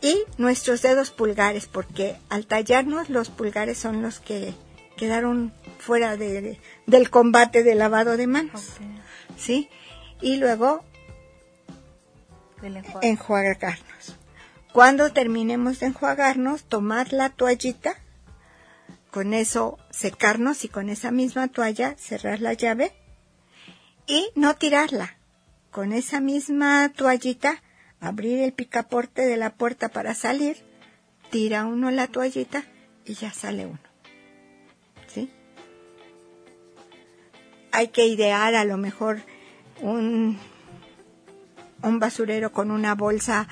[0.00, 4.54] y nuestros dedos pulgares, porque al tallarnos los pulgares son los que
[4.96, 5.52] quedaron
[5.84, 8.72] fuera de- del combate de lavado de manos.
[9.36, 9.68] ¿sí?
[10.20, 10.82] Y luego
[13.02, 14.16] enjuagarnos.
[14.72, 17.94] Cuando terminemos de enjuagarnos, tomar la toallita,
[19.10, 22.92] con eso secarnos y con esa misma toalla cerrar la llave
[24.06, 25.16] y no tirarla.
[25.70, 27.62] Con esa misma toallita,
[28.00, 30.56] abrir el picaporte de la puerta para salir,
[31.30, 32.64] tira uno la toallita
[33.04, 33.83] y ya sale uno.
[37.74, 39.20] Hay que idear a lo mejor
[39.82, 40.38] un,
[41.82, 43.48] un basurero con una bolsa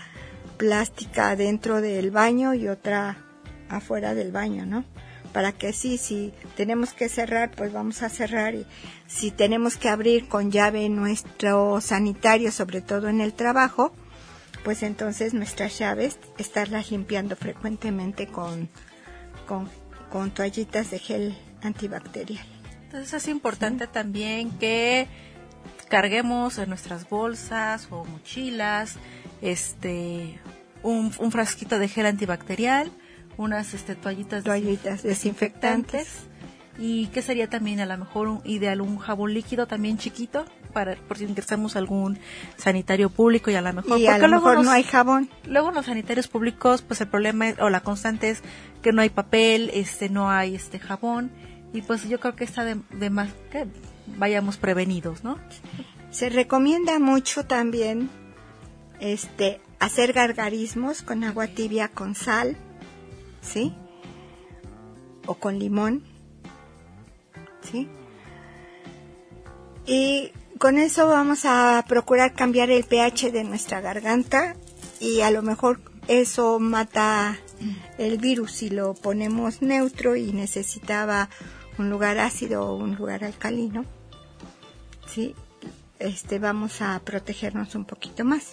[0.57, 3.17] plástica dentro del baño y otra
[3.69, 4.85] afuera del baño, ¿no?
[5.33, 8.65] Para que sí, si tenemos que cerrar, pues vamos a cerrar y
[9.09, 13.93] si tenemos que abrir con llave nuestro sanitario, sobre todo en el trabajo,
[14.63, 18.69] pues entonces nuestras llaves estarlas limpiando frecuentemente con,
[19.49, 19.69] con,
[20.11, 22.52] con toallitas de gel antibacterial.
[22.93, 25.07] Entonces es importante también que
[25.89, 28.97] carguemos en nuestras bolsas o mochilas
[29.41, 30.39] este
[30.83, 32.91] un, un frasquito de gel antibacterial,
[33.39, 36.09] unas este, toallitas, Toallitas desinfectantes.
[36.79, 40.97] y que sería también a lo mejor un, ideal un jabón líquido también chiquito para
[40.97, 42.19] por si ingresamos a algún
[42.57, 44.83] sanitario público y a lo mejor Y a porque lo luego mejor nos- no hay
[44.83, 45.31] jabón.
[45.47, 48.43] luego en los sanitarios públicos pues el problema es- o la constante es
[48.83, 51.31] que no hay papel este no hay este jabón
[51.73, 53.67] y pues yo creo que está de, de más que
[54.19, 55.39] vayamos prevenidos no
[56.11, 58.11] Se recomienda mucho también
[59.01, 62.57] este hacer gargarismos con agua tibia con sal,
[63.41, 63.75] ¿sí?
[65.27, 66.05] O con limón,
[67.63, 67.89] ¿sí?
[69.87, 74.55] Y con eso vamos a procurar cambiar el pH de nuestra garganta
[75.01, 77.37] y a lo mejor eso mata
[77.99, 81.29] el virus si lo ponemos neutro y necesitaba
[81.79, 83.85] un lugar ácido o un lugar alcalino.
[85.07, 85.35] Sí,
[85.99, 88.53] este vamos a protegernos un poquito más.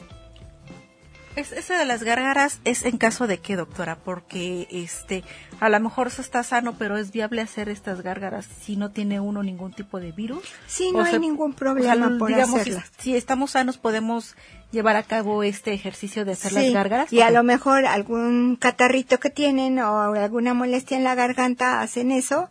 [1.35, 5.23] Es, ese de las gárgaras es en caso de qué, doctora, porque este
[5.59, 9.19] a lo mejor se está sano, pero es viable hacer estas gárgaras si no tiene
[9.19, 10.43] uno ningún tipo de virus.
[10.67, 12.91] Sí, O no hay ningún O sea, problema por digamos, hacerlas.
[12.97, 14.35] Si, si estamos sanos podemos
[14.71, 17.13] llevar a cabo este ejercicio de hacer Sí, las gárgaras.
[17.13, 22.11] Y a lo mejor algún catarrito que tienen o alguna molestia en la garganta hacen
[22.11, 22.49] eso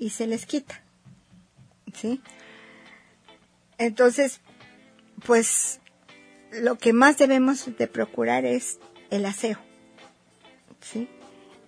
[0.00, 0.82] y se les quita.
[1.94, 2.20] ¿Sí?
[3.78, 4.40] Entonces,
[5.24, 5.80] pues
[6.50, 9.58] lo que más debemos de procurar es el aseo.
[10.80, 11.08] ¿Sí?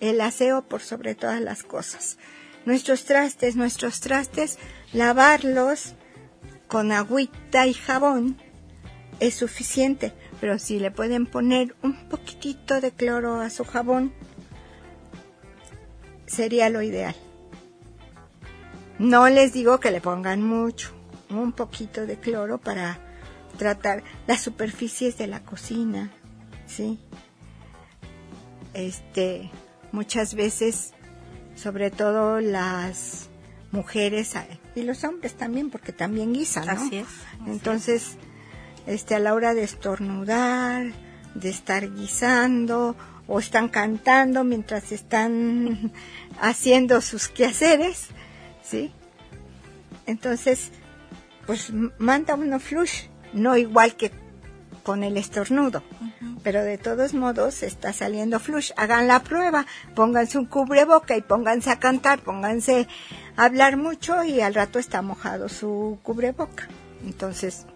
[0.00, 2.18] El aseo por sobre todas las cosas.
[2.64, 4.58] Nuestros trastes, nuestros trastes,
[4.92, 5.94] lavarlos
[6.68, 8.40] con agüita y jabón
[9.20, 14.12] es suficiente, pero si le pueden poner un poquitito de cloro a su jabón,
[16.26, 17.14] sería lo ideal.
[19.02, 20.92] No les digo que le pongan mucho,
[21.28, 23.00] un poquito de cloro para
[23.58, 26.12] tratar las superficies de la cocina,
[26.68, 27.00] ¿sí?
[28.74, 29.50] Este,
[29.90, 30.92] muchas veces,
[31.56, 33.28] sobre todo las
[33.72, 34.34] mujeres
[34.76, 36.72] y los hombres también, porque también guisan, ¿no?
[36.74, 37.08] Así es.
[37.48, 38.16] Entonces,
[38.86, 40.92] este, a la hora de estornudar,
[41.34, 42.94] de estar guisando,
[43.26, 45.92] o están cantando mientras están
[46.40, 48.06] haciendo sus quehaceres,
[48.72, 48.90] ¿sí?
[50.06, 50.70] Entonces,
[51.46, 53.04] pues manda uno flush,
[53.34, 54.10] no igual que
[54.82, 55.82] con el estornudo,
[56.42, 58.72] pero de todos modos está saliendo flush.
[58.76, 62.88] Hagan la prueba, pónganse un cubreboca y pónganse a cantar, pónganse
[63.36, 66.66] a hablar mucho y al rato está mojado su cubreboca.
[67.04, 67.66] Entonces,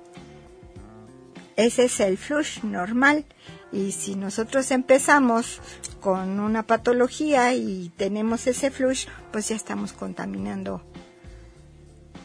[1.57, 3.27] ese es el flush normal.
[3.73, 5.61] Y si nosotros empezamos
[6.01, 10.83] con una patología y tenemos ese flush, pues ya estamos contaminando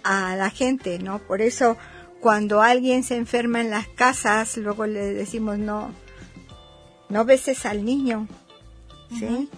[0.04, 1.20] a la gente, ¿no?
[1.20, 1.78] Por eso
[2.20, 5.92] cuando alguien se enferma en las casas, luego le decimos no,
[7.10, 8.28] no beses al niño,
[9.18, 9.50] ¿sí?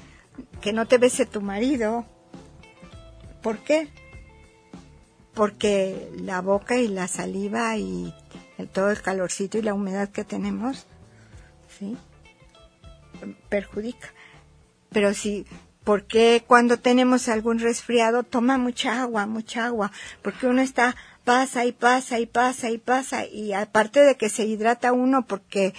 [0.62, 2.06] Que no te bese tu marido.
[3.42, 3.90] ¿Por qué?
[5.34, 8.14] Porque la boca y la saliva y
[8.58, 10.86] el- todo el calorcito y la humedad que tenemos,
[11.84, 11.98] ¿sí?
[13.50, 14.14] Perjudica.
[14.92, 15.46] Pero si,
[15.84, 19.92] ¿por qué cuando tenemos algún resfriado toma mucha agua, mucha agua?
[20.22, 24.46] Porque uno está, pasa y pasa y pasa y pasa y aparte de que se
[24.46, 25.74] hidrata uno porque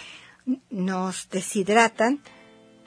[0.70, 2.20] nos deshidratan,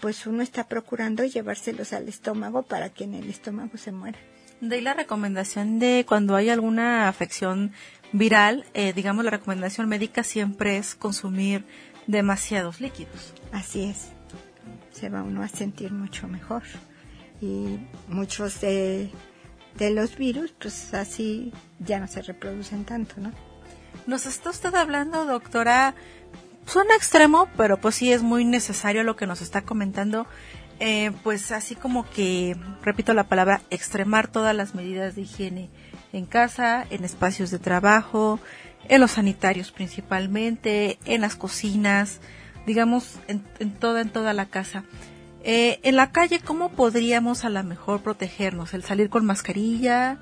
[0.01, 4.19] pues uno está procurando llevárselos al estómago para que en el estómago se muera.
[4.61, 7.73] De ahí la recomendación de cuando hay alguna afección
[8.11, 11.65] viral, eh, digamos la recomendación médica siempre es consumir
[12.07, 13.33] demasiados líquidos.
[13.51, 14.09] Así es.
[14.91, 16.63] Se va uno a sentir mucho mejor.
[17.39, 19.11] Y muchos de,
[19.77, 23.31] de los virus, pues así ya no se reproducen tanto, ¿no?
[24.07, 25.93] Nos está usted hablando, doctora,
[26.65, 30.27] suena extremo, pero pues sí es muy necesario lo que nos está comentando.
[30.79, 35.69] Eh, pues así como que, repito la palabra, extremar todas las medidas de higiene
[36.13, 38.39] en casa, en espacios de trabajo,
[38.89, 42.19] en los sanitarios principalmente, en las cocinas,
[42.65, 44.83] digamos, en, en toda, en toda la casa.
[45.43, 48.73] Eh, en la calle, ¿cómo podríamos a lo mejor protegernos?
[48.73, 50.17] ¿El salir con mascarilla?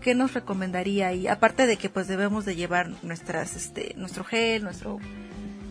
[0.00, 1.12] ¿Qué nos recomendaría?
[1.14, 5.00] Y aparte de que pues debemos de llevar nuestras, este, nuestro gel, nuestro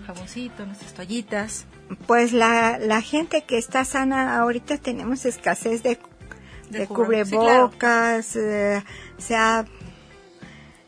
[0.06, 1.66] jaboncito, nuestras toallitas.
[2.06, 5.98] Pues la, la gente que está sana, ahorita tenemos escasez de,
[6.70, 8.84] De de cubre- cubrebocas, eh,
[9.18, 9.64] se ha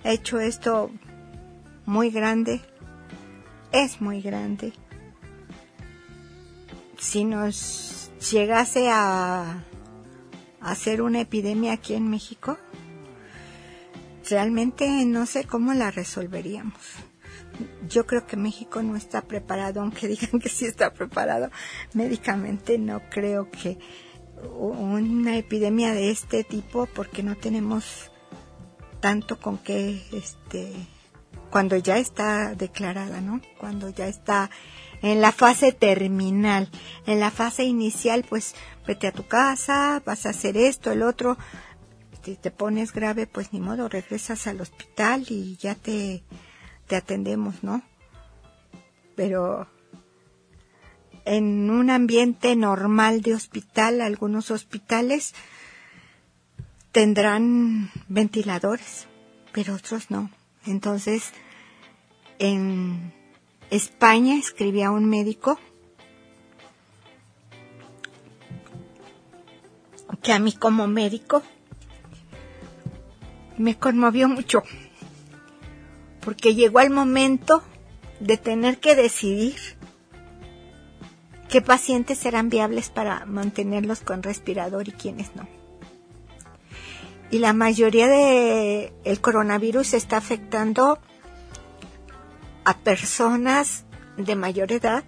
[0.04, 0.92] hecho esto
[1.88, 2.62] muy grande,
[3.72, 4.74] es muy grande.
[7.00, 9.64] Si nos llegase a,
[10.62, 12.58] hacer una epidemia aquí en México,
[14.30, 16.74] realmente no sé cómo la resolveríamos
[17.90, 21.50] yo creo que México no está preparado, aunque digan que sí está preparado
[21.94, 23.80] médicamente, no creo que
[24.60, 28.12] una epidemia de este tipo, porque no tenemos
[29.00, 30.74] tanto con qué, este,
[31.58, 33.42] cuando ya está declarada, ¿no?
[33.58, 34.52] Cuando ya está
[35.02, 36.70] en la fase terminal,
[37.08, 38.54] en la fase inicial, pues
[38.86, 41.36] vete a tu casa, vas a hacer esto, el otro,
[42.24, 46.22] si te pones grave, pues ni modo, regresas al hospital y ya te
[46.86, 47.82] te atendemos, ¿no?
[49.16, 49.68] Pero
[51.26, 55.34] en un ambiente normal de hospital, algunos hospitales
[56.92, 59.08] tendrán ventiladores,
[59.54, 60.30] pero otros no.
[60.68, 61.34] Entonces,
[62.40, 63.14] en
[63.70, 65.60] España escribía un médico
[70.22, 71.42] que a mí como médico
[73.58, 74.64] me conmovió mucho
[76.22, 77.64] porque llegó el momento
[78.20, 79.56] de tener que decidir
[81.50, 85.48] qué pacientes serán viables para mantenerlos con respirador y quiénes no.
[87.32, 91.00] Y la mayoría de el coronavirus está afectando
[92.68, 93.86] a personas
[94.18, 95.06] de mayor edad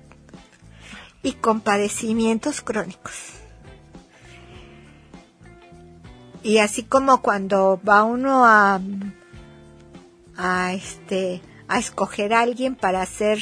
[1.22, 3.34] y con padecimientos crónicos.
[6.42, 8.80] Y así como cuando va uno a,
[10.38, 13.40] a este a escoger a alguien para ser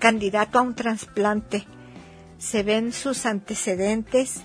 [0.00, 1.64] candidato a un trasplante,
[2.38, 4.42] se ven sus antecedentes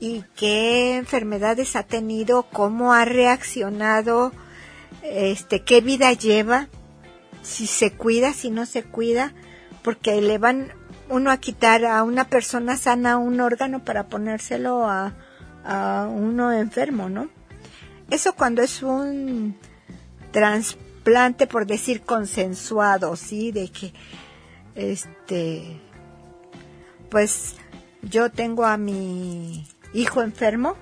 [0.00, 4.32] y qué enfermedades ha tenido, cómo ha reaccionado,
[5.02, 6.68] este, qué vida lleva,
[7.48, 9.32] si se cuida, si no se cuida,
[9.82, 10.72] porque le van
[11.08, 15.14] uno a quitar a una persona sana un órgano para ponérselo a,
[15.64, 17.30] a uno enfermo, ¿no?
[18.10, 19.56] Eso cuando es un
[20.30, 23.50] trasplante, por decir, consensuado, ¿sí?
[23.50, 23.94] De que,
[24.74, 25.80] este,
[27.08, 27.56] pues
[28.02, 30.76] yo tengo a mi hijo enfermo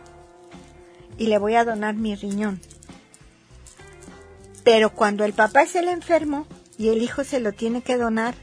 [1.17, 2.61] y le voy a donar mi riñón.
[4.67, 6.45] Pero cuando el papá es el enfermo
[6.77, 8.35] y el hijo se lo tiene que donar,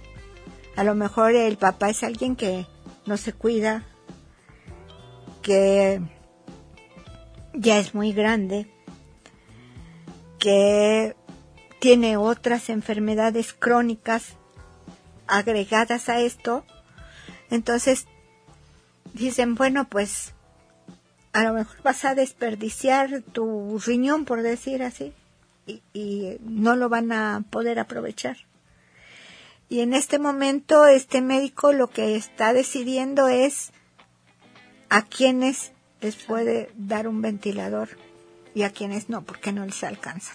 [0.78, 2.65] a lo mejor el papá es alguien que
[3.05, 3.84] no se cuida,
[5.41, 5.99] que
[7.53, 8.71] ya es muy grande,
[10.39, 11.13] que
[11.82, 14.38] tiene otras enfermedades crónicas
[15.28, 16.63] agregadas a esto.
[17.49, 18.07] Entonces
[19.13, 20.34] dicen, bueno, pues
[21.34, 25.13] a lo mejor vas a desperdiciar tu riñón, por decir así,
[25.66, 28.38] y, y no lo van a poder aprovechar.
[29.70, 33.72] Y en este momento este médico lo que está decidiendo es
[34.89, 37.89] a quienes les puede dar un ventilador
[38.53, 40.34] y a quienes no, porque no les alcanza.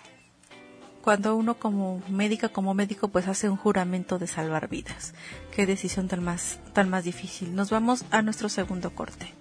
[1.02, 5.14] Cuando uno como médica, como médico, pues hace un juramento de salvar vidas.
[5.54, 7.54] Qué decisión tan más, tan más difícil.
[7.54, 9.32] Nos vamos a nuestro segundo corte.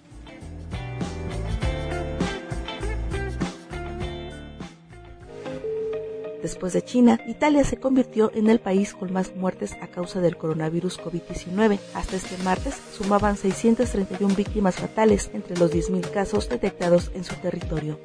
[6.48, 10.38] Después de China, Italia se convirtió en el país con más muertes a causa del
[10.38, 11.78] coronavirus COVID-19.
[11.92, 18.00] Hasta este martes sumaban 631 víctimas fatales entre los 10.000 casos detectados en su territorio.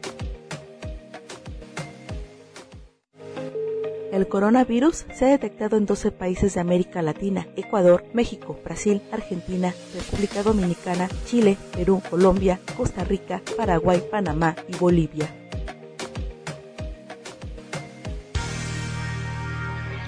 [4.12, 9.74] El coronavirus se ha detectado en 12 países de América Latina, Ecuador, México, Brasil, Argentina,
[9.96, 15.34] República Dominicana, Chile, Perú, Colombia, Costa Rica, Paraguay, Panamá y Bolivia.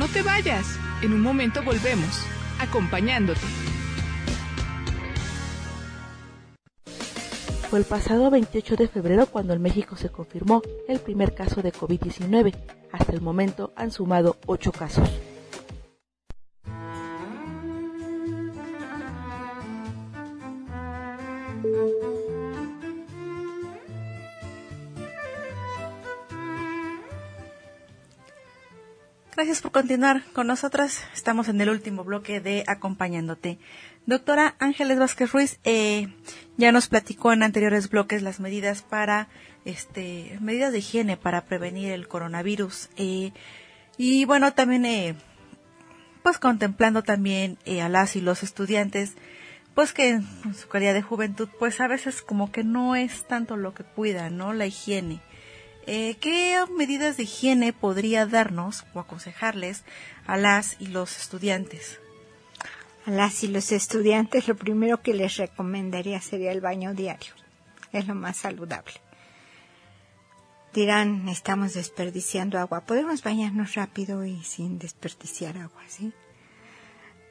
[0.06, 2.22] No te vayas, en un momento volvemos,
[2.60, 3.40] acompañándote.
[7.72, 11.74] Fue el pasado 28 de febrero cuando en México se confirmó el primer caso de
[11.74, 12.54] COVID-19.
[12.92, 15.10] Hasta el momento han sumado 8 casos.
[29.36, 31.04] Gracias por continuar con nosotras.
[31.14, 33.60] Estamos en el último bloque de Acompañándote.
[34.06, 36.08] Doctora Ángeles Vázquez Ruiz eh,
[36.56, 39.28] ya nos platicó en anteriores bloques las medidas para,
[39.66, 42.88] este, medidas de higiene para prevenir el coronavirus.
[42.96, 43.34] Eh,
[43.98, 45.16] y bueno, también, eh,
[46.24, 49.16] pues contemplando también eh, a las y los estudiantes,
[49.74, 53.58] pues que en su calidad de juventud, pues a veces como que no es tanto
[53.58, 54.54] lo que cuidan, ¿no?
[54.54, 55.20] La higiene.
[55.88, 59.84] Eh, ¿Qué medidas de higiene podría darnos o aconsejarles
[60.26, 62.00] a las y los estudiantes?
[63.06, 67.34] A las y los estudiantes lo primero que les recomendaría sería el baño diario.
[67.92, 68.94] Es lo más saludable.
[70.74, 72.82] Dirán, estamos desperdiciando agua.
[72.82, 76.12] Podemos bañarnos rápido y sin desperdiciar agua, ¿sí?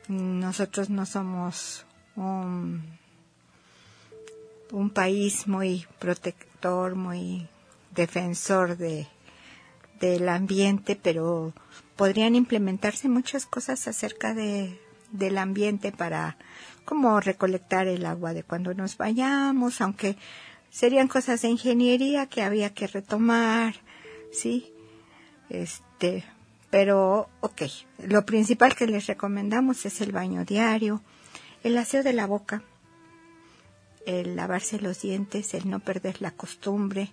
[0.07, 1.84] Nosotros no somos
[2.14, 2.98] un,
[4.70, 7.48] un país muy protector, muy
[7.95, 9.07] defensor de
[10.01, 11.53] del ambiente, pero
[11.97, 14.80] podrían implementarse muchas cosas acerca de
[15.12, 16.36] del ambiente para
[16.84, 20.16] como recolectar el agua de cuando nos vayamos, aunque
[20.70, 23.76] serían cosas de ingeniería que había que retomar,
[24.32, 24.72] sí,
[25.49, 26.24] este,
[26.70, 27.62] pero ok,
[28.07, 31.01] lo principal que les recomendamos es el baño diario,
[31.62, 32.62] el aseo de la boca,
[34.05, 37.12] el lavarse los dientes, el no perder la costumbre,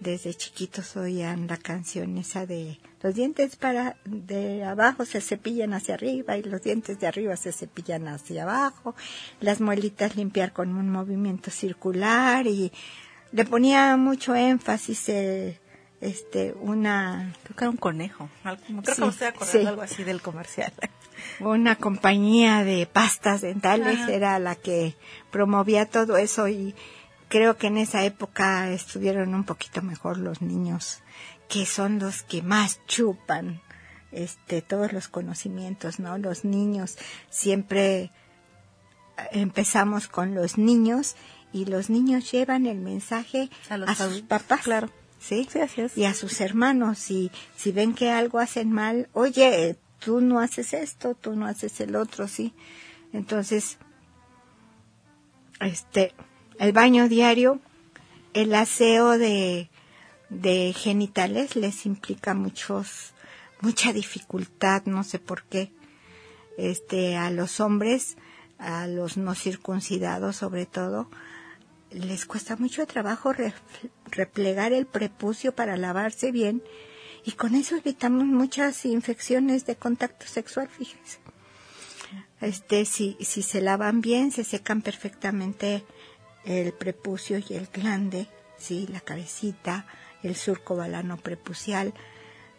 [0.00, 5.94] desde chiquitos oían la canción esa de los dientes para de abajo se cepillan hacia
[5.94, 8.94] arriba y los dientes de arriba se cepillan hacia abajo,
[9.40, 12.72] las muelitas limpiar con un movimiento circular y
[13.32, 15.60] le ponía mucho énfasis eh,
[16.00, 17.32] este, una...
[17.44, 18.28] Creo que era un conejo.
[18.42, 19.66] Algo, creo Sí, que me estoy acordando sí.
[19.66, 20.72] algo así del comercial.
[21.40, 24.12] una compañía de pastas dentales Ajá.
[24.12, 24.94] era la que
[25.30, 26.74] promovía todo eso y
[27.30, 30.98] creo que en esa época estuvieron un poquito mejor los niños,
[31.48, 33.62] que son los que más chupan
[34.12, 36.18] este todos los conocimientos, ¿no?
[36.18, 36.98] Los niños
[37.30, 38.10] siempre
[39.30, 41.14] empezamos con los niños
[41.52, 44.62] y los niños llevan el mensaje A sus papás.
[44.62, 44.90] claro.
[45.20, 45.46] ¿Sí?
[45.52, 45.98] Sí, así es.
[45.98, 50.72] y a sus hermanos y si ven que algo hacen mal, oye, tú no haces
[50.72, 52.54] esto, tú no haces el otro, sí.
[53.12, 53.76] Entonces,
[55.60, 56.14] este,
[56.60, 57.58] el baño diario,
[58.34, 59.68] el aseo de,
[60.28, 63.12] de genitales les implica muchos,
[63.60, 65.72] mucha dificultad, no sé por qué.
[66.58, 68.16] Este, a los hombres,
[68.58, 71.10] a los no circuncidados sobre todo,
[71.90, 73.54] les cuesta mucho trabajo re-
[74.10, 76.62] replegar el prepucio para lavarse bien
[77.24, 81.18] y con eso evitamos muchas infecciones de contacto sexual, fíjense.
[82.40, 85.84] Este, si, si se lavan bien, se secan perfectamente
[86.44, 88.26] el prepucio y el glande,
[88.58, 89.86] sí, la cabecita,
[90.22, 91.92] el surco balano prepucial.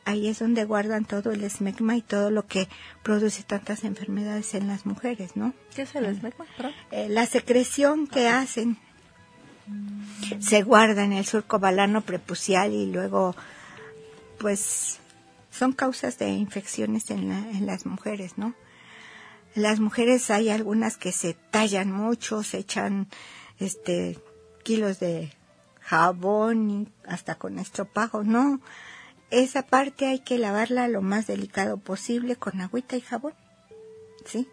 [0.03, 2.67] Ahí es donde guardan todo el esmegma y todo lo que
[3.03, 5.53] produce tantas enfermedades en las mujeres, ¿no?
[5.75, 6.45] ¿Qué es el esmegma?
[6.57, 6.73] Perdón.
[6.91, 8.77] Eh, la secreción que hacen
[10.39, 13.35] se guarda en el surco balano prepucial y luego
[14.39, 14.99] pues
[15.51, 18.53] son causas de infecciones en, la- en las mujeres, ¿no?
[19.53, 23.07] Las mujeres hay algunas que se tallan mucho, se echan
[23.61, 24.19] este
[24.63, 25.31] kilos de
[25.81, 28.59] jabón y hasta con estropajo, no.
[29.29, 33.33] Esa parte hay que lavarla lo más delicado posible con agüita y jabón.
[34.25, 34.47] ¿Sí?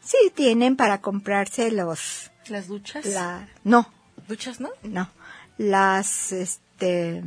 [0.00, 3.04] Sí tienen para comprarse los Las duchas.
[3.06, 3.90] la no,
[4.28, 4.70] ¿Duchas, no?
[4.82, 5.10] no.
[5.58, 7.22] Las, este,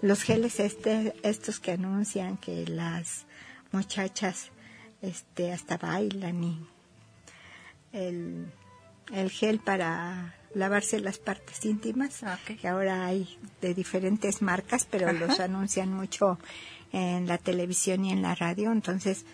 [0.00, 3.26] los geles este, estos que anuncian que las
[3.72, 4.50] muchachas,
[5.02, 6.66] este, hasta bailan y
[7.92, 8.52] el,
[9.12, 15.12] el gel para lavarse las partes íntimas, Ah, que ahora hay de diferentes marcas, pero
[15.12, 16.38] los anuncian mucho
[16.92, 19.24] en la televisión y en la radio, entonces,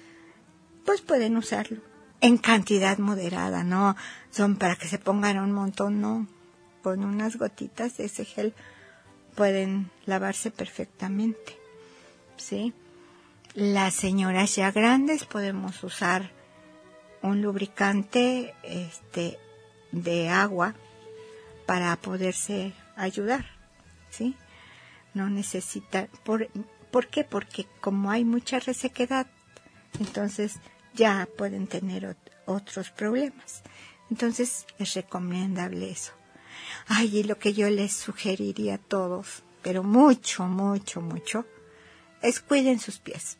[0.84, 1.80] pues pueden usarlo
[2.20, 3.96] en cantidad moderada, no
[4.30, 6.26] son para que se pongan un montón, no,
[6.82, 8.54] con unas gotitas de ese gel
[9.34, 11.58] pueden lavarse perfectamente,
[12.36, 12.72] ¿sí?
[13.54, 16.30] Las señoras ya grandes podemos usar
[17.20, 19.38] un lubricante este
[19.92, 20.74] de agua
[21.66, 23.46] para poderse ayudar,
[24.10, 24.36] ¿sí?
[25.14, 26.48] No necesita por
[26.90, 27.24] ¿por qué?
[27.24, 29.26] Porque como hay mucha resequedad,
[29.98, 30.56] entonces
[30.94, 33.62] ya pueden tener ot- otros problemas.
[34.10, 36.12] Entonces es recomendable eso.
[36.86, 41.46] Ay, y lo que yo les sugeriría a todos, pero mucho, mucho, mucho,
[42.22, 43.38] es cuiden sus pies.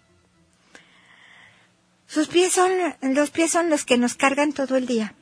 [2.07, 2.70] Sus pies son,
[3.03, 5.14] los pies son los que nos cargan todo el día.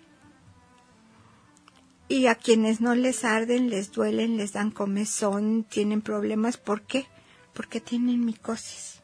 [2.12, 6.58] Y a quienes no les arden, les duelen, les dan comezón, tienen problemas.
[6.58, 7.06] ¿Por qué?
[7.54, 9.00] Porque tienen micosis.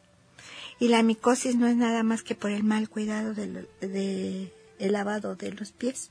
[0.78, 4.92] Y la micosis no es nada más que por el mal cuidado del de, el
[4.92, 6.10] lavado de los pies.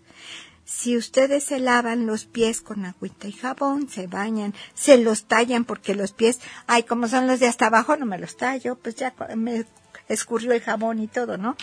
[0.65, 5.65] Si ustedes se lavan los pies con agüita y jabón, se bañan, se los tallan
[5.65, 8.95] porque los pies, ay, como son los de hasta abajo, no me los tallo, pues
[8.95, 9.67] ya me
[10.07, 11.57] escurrió el jabón y todo, ¿no?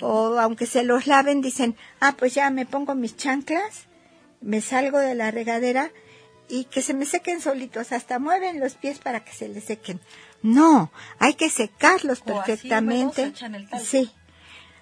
[0.00, 3.89] O aunque se los laven, dicen, ah, pues ya me pongo mis chanclas,
[4.40, 5.92] me salgo de la regadera
[6.48, 10.00] y que se me sequen solitos, hasta mueven los pies para que se les sequen.
[10.42, 13.32] No, hay que secarlos O así, perfectamente.
[13.34, 14.12] se sí,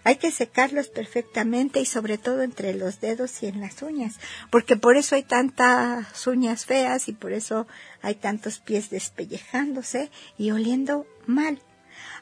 [0.04, 4.18] hay que secarlos perfectamente y sobre todo entre los dedos y en las uñas,
[4.50, 7.66] porque por eso hay tantas uñas feas y por eso
[8.00, 11.60] hay tantos pies despellejándose y oliendo mal.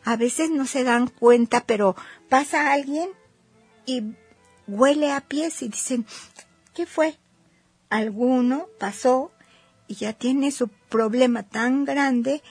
[0.05, 1.95] A veces no se dan cuenta, pero
[2.29, 3.11] pasa alguien
[3.85, 4.03] y
[4.67, 6.07] huele a pies y dicen,
[6.75, 7.19] ¿qué fue?
[7.97, 9.33] Alguno pasó
[9.89, 12.43] y ya tiene su problema tan grande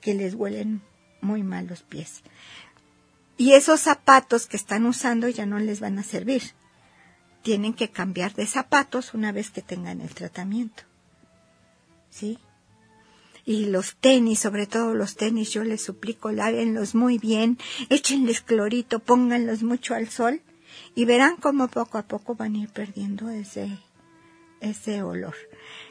[0.00, 0.82] que les huelen
[1.20, 2.22] muy mal los pies.
[3.36, 6.42] Y esos zapatos que están usando ya no les van a servir.
[7.42, 10.82] Tienen que cambiar de zapatos una vez que tengan el tratamiento.
[12.10, 12.38] ¿Sí?
[13.44, 17.58] Y los tenis, sobre todo los tenis, yo les suplico, lávenlos muy bien,
[17.88, 20.42] échenles clorito, pónganlos mucho al sol
[20.94, 23.78] y verán cómo poco a poco van a ir perdiendo ese,
[24.62, 25.34] ese olor.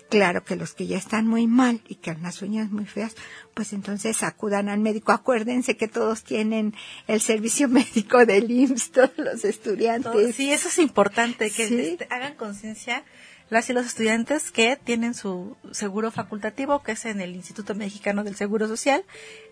[0.10, 3.16] Claro que los que ya están muy mal y que han las uñas muy feas,
[3.54, 5.14] pues entonces acudan al médico.
[5.14, 6.74] Acuérdense que todos tienen
[7.08, 10.36] el servicio médico del IMSS, todos los estudiantes.
[10.36, 11.80] Sí, eso es importante, que Sí.
[11.80, 13.06] este, hagan conciencia
[13.50, 18.24] las y los estudiantes que tienen su seguro facultativo, que es en el Instituto Mexicano
[18.24, 19.04] del Seguro Social,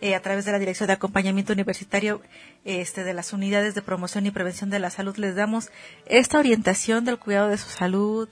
[0.01, 2.21] eh, a través de la Dirección de Acompañamiento Universitario
[2.65, 5.69] este, de las Unidades de Promoción y Prevención de la Salud, les damos
[6.05, 8.29] esta orientación del cuidado de su salud,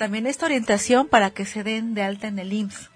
[0.00, 2.88] también esta orientación para que se den de alta en el IMSS.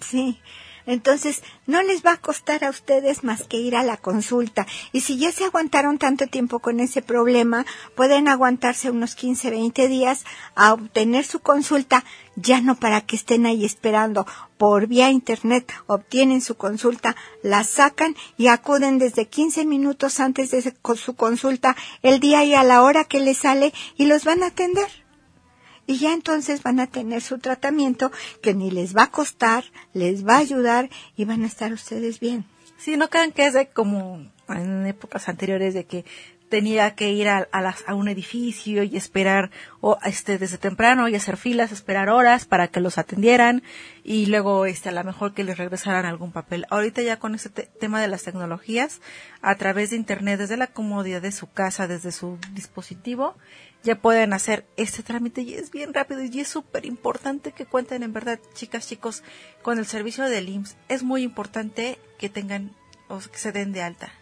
[0.00, 0.38] Sí,
[0.86, 4.64] entonces, no les va a costar a ustedes más que ir a la consulta.
[4.92, 9.88] Y si ya se aguantaron tanto tiempo con ese problema, pueden aguantarse unos 15, 20
[9.88, 10.24] días
[10.54, 12.04] a obtener su consulta,
[12.36, 14.24] ya no para que estén ahí esperando.
[14.56, 20.62] Por vía internet obtienen su consulta, la sacan y acuden desde 15 minutos antes de
[20.62, 24.48] su consulta, el día y a la hora que les sale y los van a
[24.48, 25.03] atender
[25.86, 28.10] y ya entonces van a tener su tratamiento
[28.42, 32.20] que ni les va a costar, les va a ayudar y van a estar ustedes
[32.20, 32.44] bien.
[32.76, 36.04] Sí, no crean que es de como en épocas anteriores de que
[36.48, 41.36] tenía que ir a, a, un edificio y esperar o este desde temprano y hacer
[41.36, 43.62] filas, esperar horas para que los atendieran
[44.02, 46.66] y luego este a lo mejor que les regresaran algún papel.
[46.70, 49.00] Ahorita ya con este tema de las tecnologías
[49.42, 53.36] a través de internet desde la comodidad de su casa, desde su dispositivo,
[53.82, 58.02] ya pueden hacer este trámite y es bien rápido y es súper importante que cuenten
[58.02, 59.22] en verdad, chicas, chicos,
[59.62, 60.76] con el servicio del IMSS.
[60.88, 62.74] Es muy importante que tengan
[63.08, 64.12] o que se den de alta.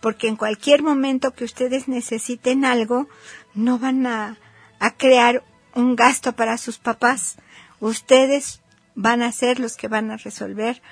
[0.00, 3.08] Porque en cualquier momento que ustedes necesiten algo,
[3.54, 4.38] no van a,
[4.78, 5.44] a crear
[5.74, 7.36] un gasto para sus papás.
[7.80, 8.62] Ustedes
[8.94, 10.82] van a ser los que van a resolver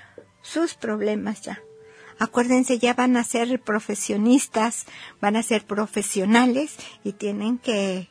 [0.42, 1.60] sus problemas ya
[2.18, 4.86] acuérdense, ya van a ser profesionistas,
[5.20, 8.08] van a ser profesionales y tienen que,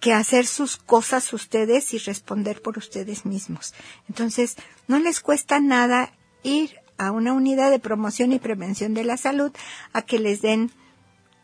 [0.00, 3.74] que hacer sus cosas ustedes y responder por ustedes mismos.
[4.08, 4.56] Entonces,
[4.88, 6.12] no les cuesta nada
[6.42, 9.52] ir a una unidad de promoción y prevención de la salud
[9.92, 10.70] a que les den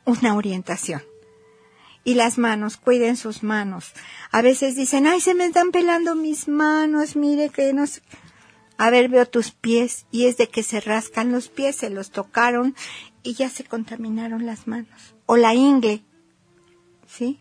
[0.05, 1.03] una orientación.
[2.05, 3.93] Y las manos, cuiden sus manos.
[4.33, 8.03] A veces dicen, ay, se me están pelando mis manos, mire que no sé.
[8.77, 12.11] A ver, veo tus pies y es de que se rascan los pies, se los
[12.11, 12.75] tocaron
[13.23, 15.15] y ya se contaminaron las manos.
[15.27, 16.03] O la ingle.
[17.07, 17.39] ¿Sí?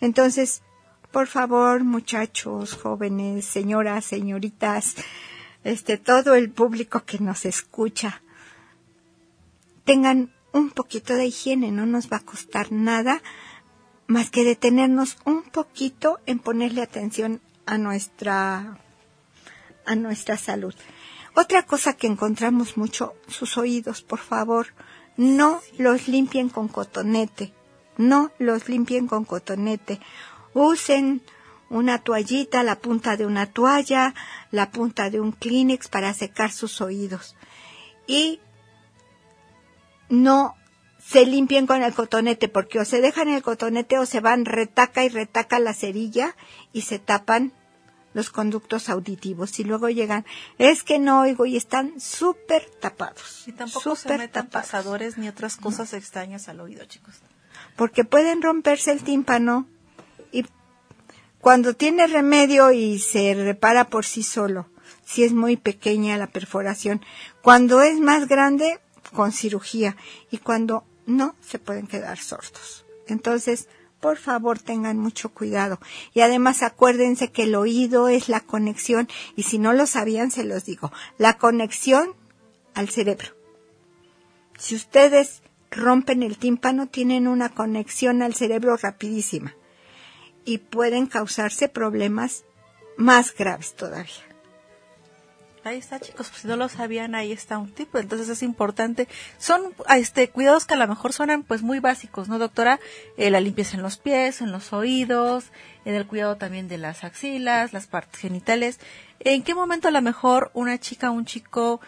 [0.00, 0.62] Entonces,
[1.10, 4.94] por favor, muchachos, jóvenes, señoras, señoritas,
[5.66, 8.22] este, todo el público que nos escucha,
[9.84, 13.20] tengan un poquito de higiene, no nos va a costar nada
[14.06, 18.78] más que detenernos un poquito en ponerle atención a nuestra
[19.84, 20.74] a nuestra salud.
[21.34, 24.68] Otra cosa que encontramos mucho, sus oídos, por favor,
[25.16, 27.52] no los limpien con cotonete,
[27.96, 30.00] no los limpien con cotonete.
[30.54, 31.22] Usen
[31.68, 34.14] una toallita, la punta de una toalla,
[34.50, 37.34] la punta de un Kleenex para secar sus oídos.
[38.06, 38.40] Y
[40.08, 40.54] no
[40.98, 45.04] se limpien con el cotonete, porque o se dejan el cotonete o se van retaca
[45.04, 46.34] y retaca la cerilla
[46.72, 47.52] y se tapan
[48.12, 50.24] los conductos auditivos y luego llegan,
[50.56, 53.46] es que no oigo y están súper tapados.
[53.46, 57.16] Y tampoco se metan pasadores ni otras cosas extrañas al oído, chicos.
[57.76, 59.66] Porque pueden romperse el tímpano
[61.46, 64.66] cuando tiene remedio y se repara por sí solo,
[65.04, 67.02] si es muy pequeña la perforación,
[67.40, 68.80] cuando es más grande,
[69.12, 69.96] con cirugía,
[70.28, 72.84] y cuando no, se pueden quedar sordos.
[73.06, 73.68] Entonces,
[74.00, 75.78] por favor tengan mucho cuidado.
[76.12, 80.42] Y además acuérdense que el oído es la conexión, y si no lo sabían, se
[80.42, 82.08] los digo, la conexión
[82.74, 83.28] al cerebro.
[84.58, 89.54] Si ustedes rompen el tímpano, tienen una conexión al cerebro rapidísima
[90.46, 92.44] y pueden causarse problemas
[92.96, 94.24] más graves todavía.
[95.64, 97.98] Ahí está, chicos, pues si no lo sabían, ahí está un tipo.
[97.98, 99.08] Entonces es importante.
[99.36, 102.78] Son este cuidados que a lo mejor suenan pues muy básicos, ¿no, doctora?
[103.16, 105.46] Eh, la limpieza en los pies, en los oídos,
[105.84, 108.78] en el cuidado también de las axilas, las partes genitales.
[109.18, 111.80] ¿En qué momento a lo mejor una chica o un chico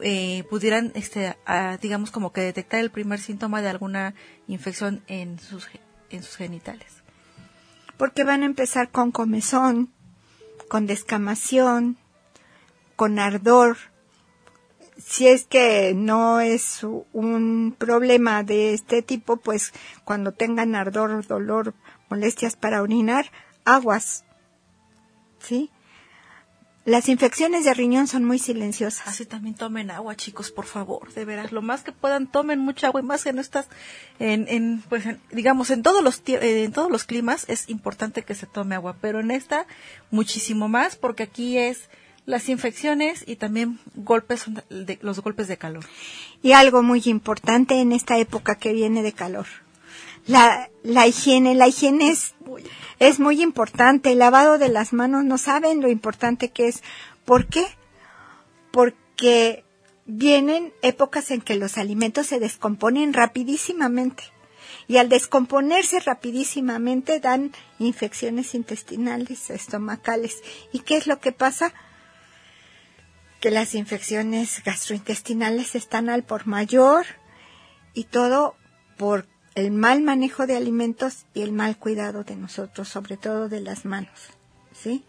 [0.00, 1.36] eh, pudieran, este,
[1.82, 4.14] digamos como que detectar el primer síntoma de alguna
[4.48, 5.68] infección en sus,
[6.08, 6.95] en sus genitales?
[7.96, 9.92] Porque van a empezar con comezón,
[10.68, 11.96] con descamación,
[12.96, 13.76] con ardor.
[14.98, 16.82] Si es que no es
[17.12, 19.72] un problema de este tipo, pues
[20.04, 21.74] cuando tengan ardor, dolor,
[22.08, 23.30] molestias para orinar,
[23.64, 24.24] aguas.
[25.38, 25.70] ¿Sí?
[26.86, 29.08] Las infecciones de riñón son muy silenciosas.
[29.08, 32.86] Así también tomen agua, chicos, por favor, de veras, lo más que puedan tomen mucha
[32.86, 33.66] agua y más que no estás
[34.20, 38.46] en, en pues, digamos, en todos los en todos los climas es importante que se
[38.46, 39.66] tome agua, pero en esta
[40.12, 41.90] muchísimo más porque aquí es
[42.24, 45.84] las infecciones y también golpes de, los golpes de calor.
[46.40, 49.46] Y algo muy importante en esta época que viene de calor.
[50.26, 52.34] La, la higiene, la higiene es,
[52.98, 54.12] es muy importante.
[54.12, 56.82] El lavado de las manos, no saben lo importante que es.
[57.24, 57.64] ¿Por qué?
[58.70, 59.64] Porque
[60.06, 64.24] vienen épocas en que los alimentos se descomponen rapidísimamente
[64.88, 70.42] y al descomponerse rapidísimamente dan infecciones intestinales, estomacales.
[70.72, 71.72] ¿Y qué es lo que pasa?
[73.40, 77.04] Que las infecciones gastrointestinales están al por mayor
[77.94, 78.56] y todo
[78.96, 79.26] por
[79.56, 83.84] el mal manejo de alimentos y el mal cuidado de nosotros, sobre todo de las
[83.84, 84.28] manos.
[84.72, 85.02] ¿Sí?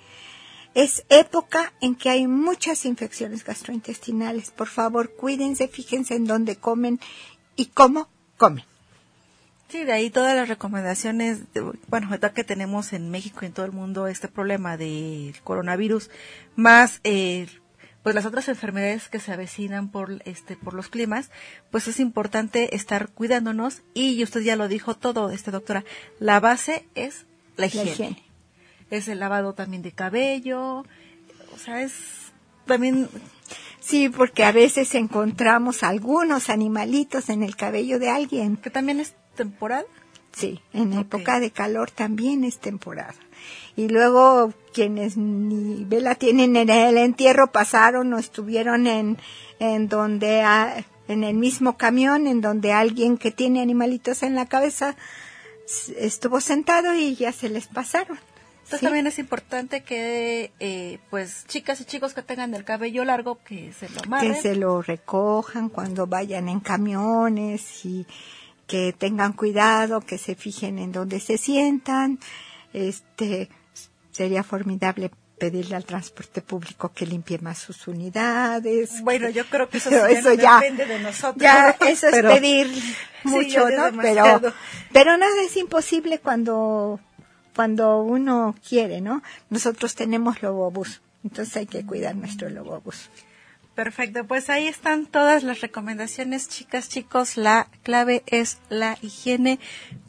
[0.74, 4.52] Es época en que hay muchas infecciones gastrointestinales.
[4.52, 7.00] Por favor, cuídense, fíjense en dónde comen
[7.56, 8.64] y cómo comen.
[9.68, 11.40] Sí, de ahí todas las recomendaciones,
[11.90, 16.10] bueno, ahorita que tenemos en México y en todo el mundo este problema del coronavirus,
[16.56, 17.48] más eh,
[18.08, 21.30] pues las otras enfermedades que se avecinan por este por los climas,
[21.72, 25.84] pues es importante estar cuidándonos y usted ya lo dijo todo, este doctora,
[26.18, 27.26] la base es
[27.58, 28.24] la higiene.
[28.90, 30.86] Es el lavado también de cabello,
[31.54, 32.32] o sea, es
[32.66, 33.10] también
[33.82, 38.56] Sí, porque a veces encontramos algunos animalitos en el cabello de alguien.
[38.56, 39.84] Que también es temporada.
[40.32, 43.16] Sí, en época de calor también es temporada.
[43.76, 49.18] Y luego quienes ni vela tienen en el entierro pasaron o estuvieron en,
[49.60, 50.44] en donde,
[51.08, 54.96] en el mismo camión, en donde alguien que tiene animalitos en la cabeza
[55.98, 58.20] estuvo sentado y ya se les pasaron.
[58.68, 63.40] Entonces también es importante que, eh, pues, chicas y chicos que tengan el cabello largo,
[63.46, 64.34] que se lo amarren.
[64.34, 68.06] Que se lo recojan cuando vayan en camiones y
[68.68, 72.20] que tengan cuidado, que se fijen en dónde se sientan.
[72.78, 73.50] Este,
[74.12, 75.10] sería formidable
[75.40, 79.02] pedirle al transporte público que limpie más sus unidades.
[79.02, 79.90] Bueno, yo creo que eso,
[80.34, 81.42] ya, depende de nosotros.
[81.42, 82.70] Ya, eso es pedir
[83.24, 84.00] mucho, ¿no?
[84.02, 84.54] Pero,
[84.92, 87.00] pero nada es imposible cuando
[87.56, 89.24] cuando uno quiere, ¿no?
[89.50, 93.10] Nosotros tenemos lobobús, entonces hay que cuidar nuestro lobobús.
[93.78, 97.38] Perfecto, pues ahí están todas las recomendaciones, chicas, chicos.
[97.38, 99.60] La clave es la higiene.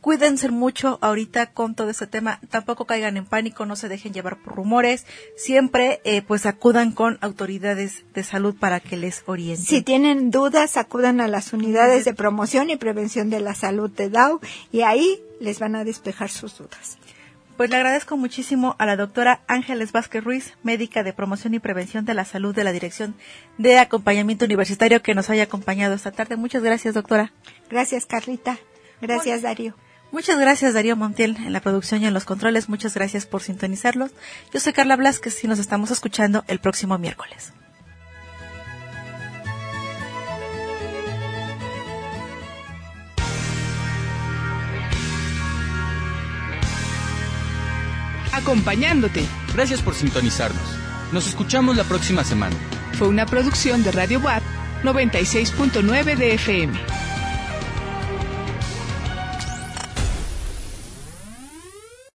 [0.01, 2.41] Cuídense mucho ahorita con todo este tema.
[2.49, 5.05] Tampoco caigan en pánico, no se dejen llevar por rumores.
[5.37, 9.67] Siempre, eh, pues, acudan con autoridades de salud para que les orienten.
[9.67, 14.09] Si tienen dudas, acudan a las unidades de promoción y prevención de la salud de
[14.09, 14.41] DAO
[14.73, 16.97] y ahí les van a despejar sus dudas.
[17.59, 22.05] Pues le agradezco muchísimo a la doctora Ángeles Vázquez Ruiz, médica de promoción y prevención
[22.05, 23.17] de la salud de la Dirección
[23.59, 26.37] de Acompañamiento Universitario, que nos haya acompañado esta tarde.
[26.37, 27.33] Muchas gracias, doctora.
[27.69, 28.59] Gracias, Carlita.
[29.01, 29.75] Gracias, Darío.
[30.13, 32.69] Muchas gracias, Darío Montiel, en la producción y en los controles.
[32.69, 34.13] Muchas gracias por sintonizarlos.
[34.55, 37.53] Yo soy Carla Blasquez y nos estamos escuchando el próximo miércoles.
[48.39, 49.25] Acompañándote.
[49.55, 50.63] Gracias por sintonizarnos.
[51.13, 52.57] Nos escuchamos la próxima semana.
[52.99, 54.43] Fue una producción de Radio WAP
[54.83, 57.08] 96.9 de FM.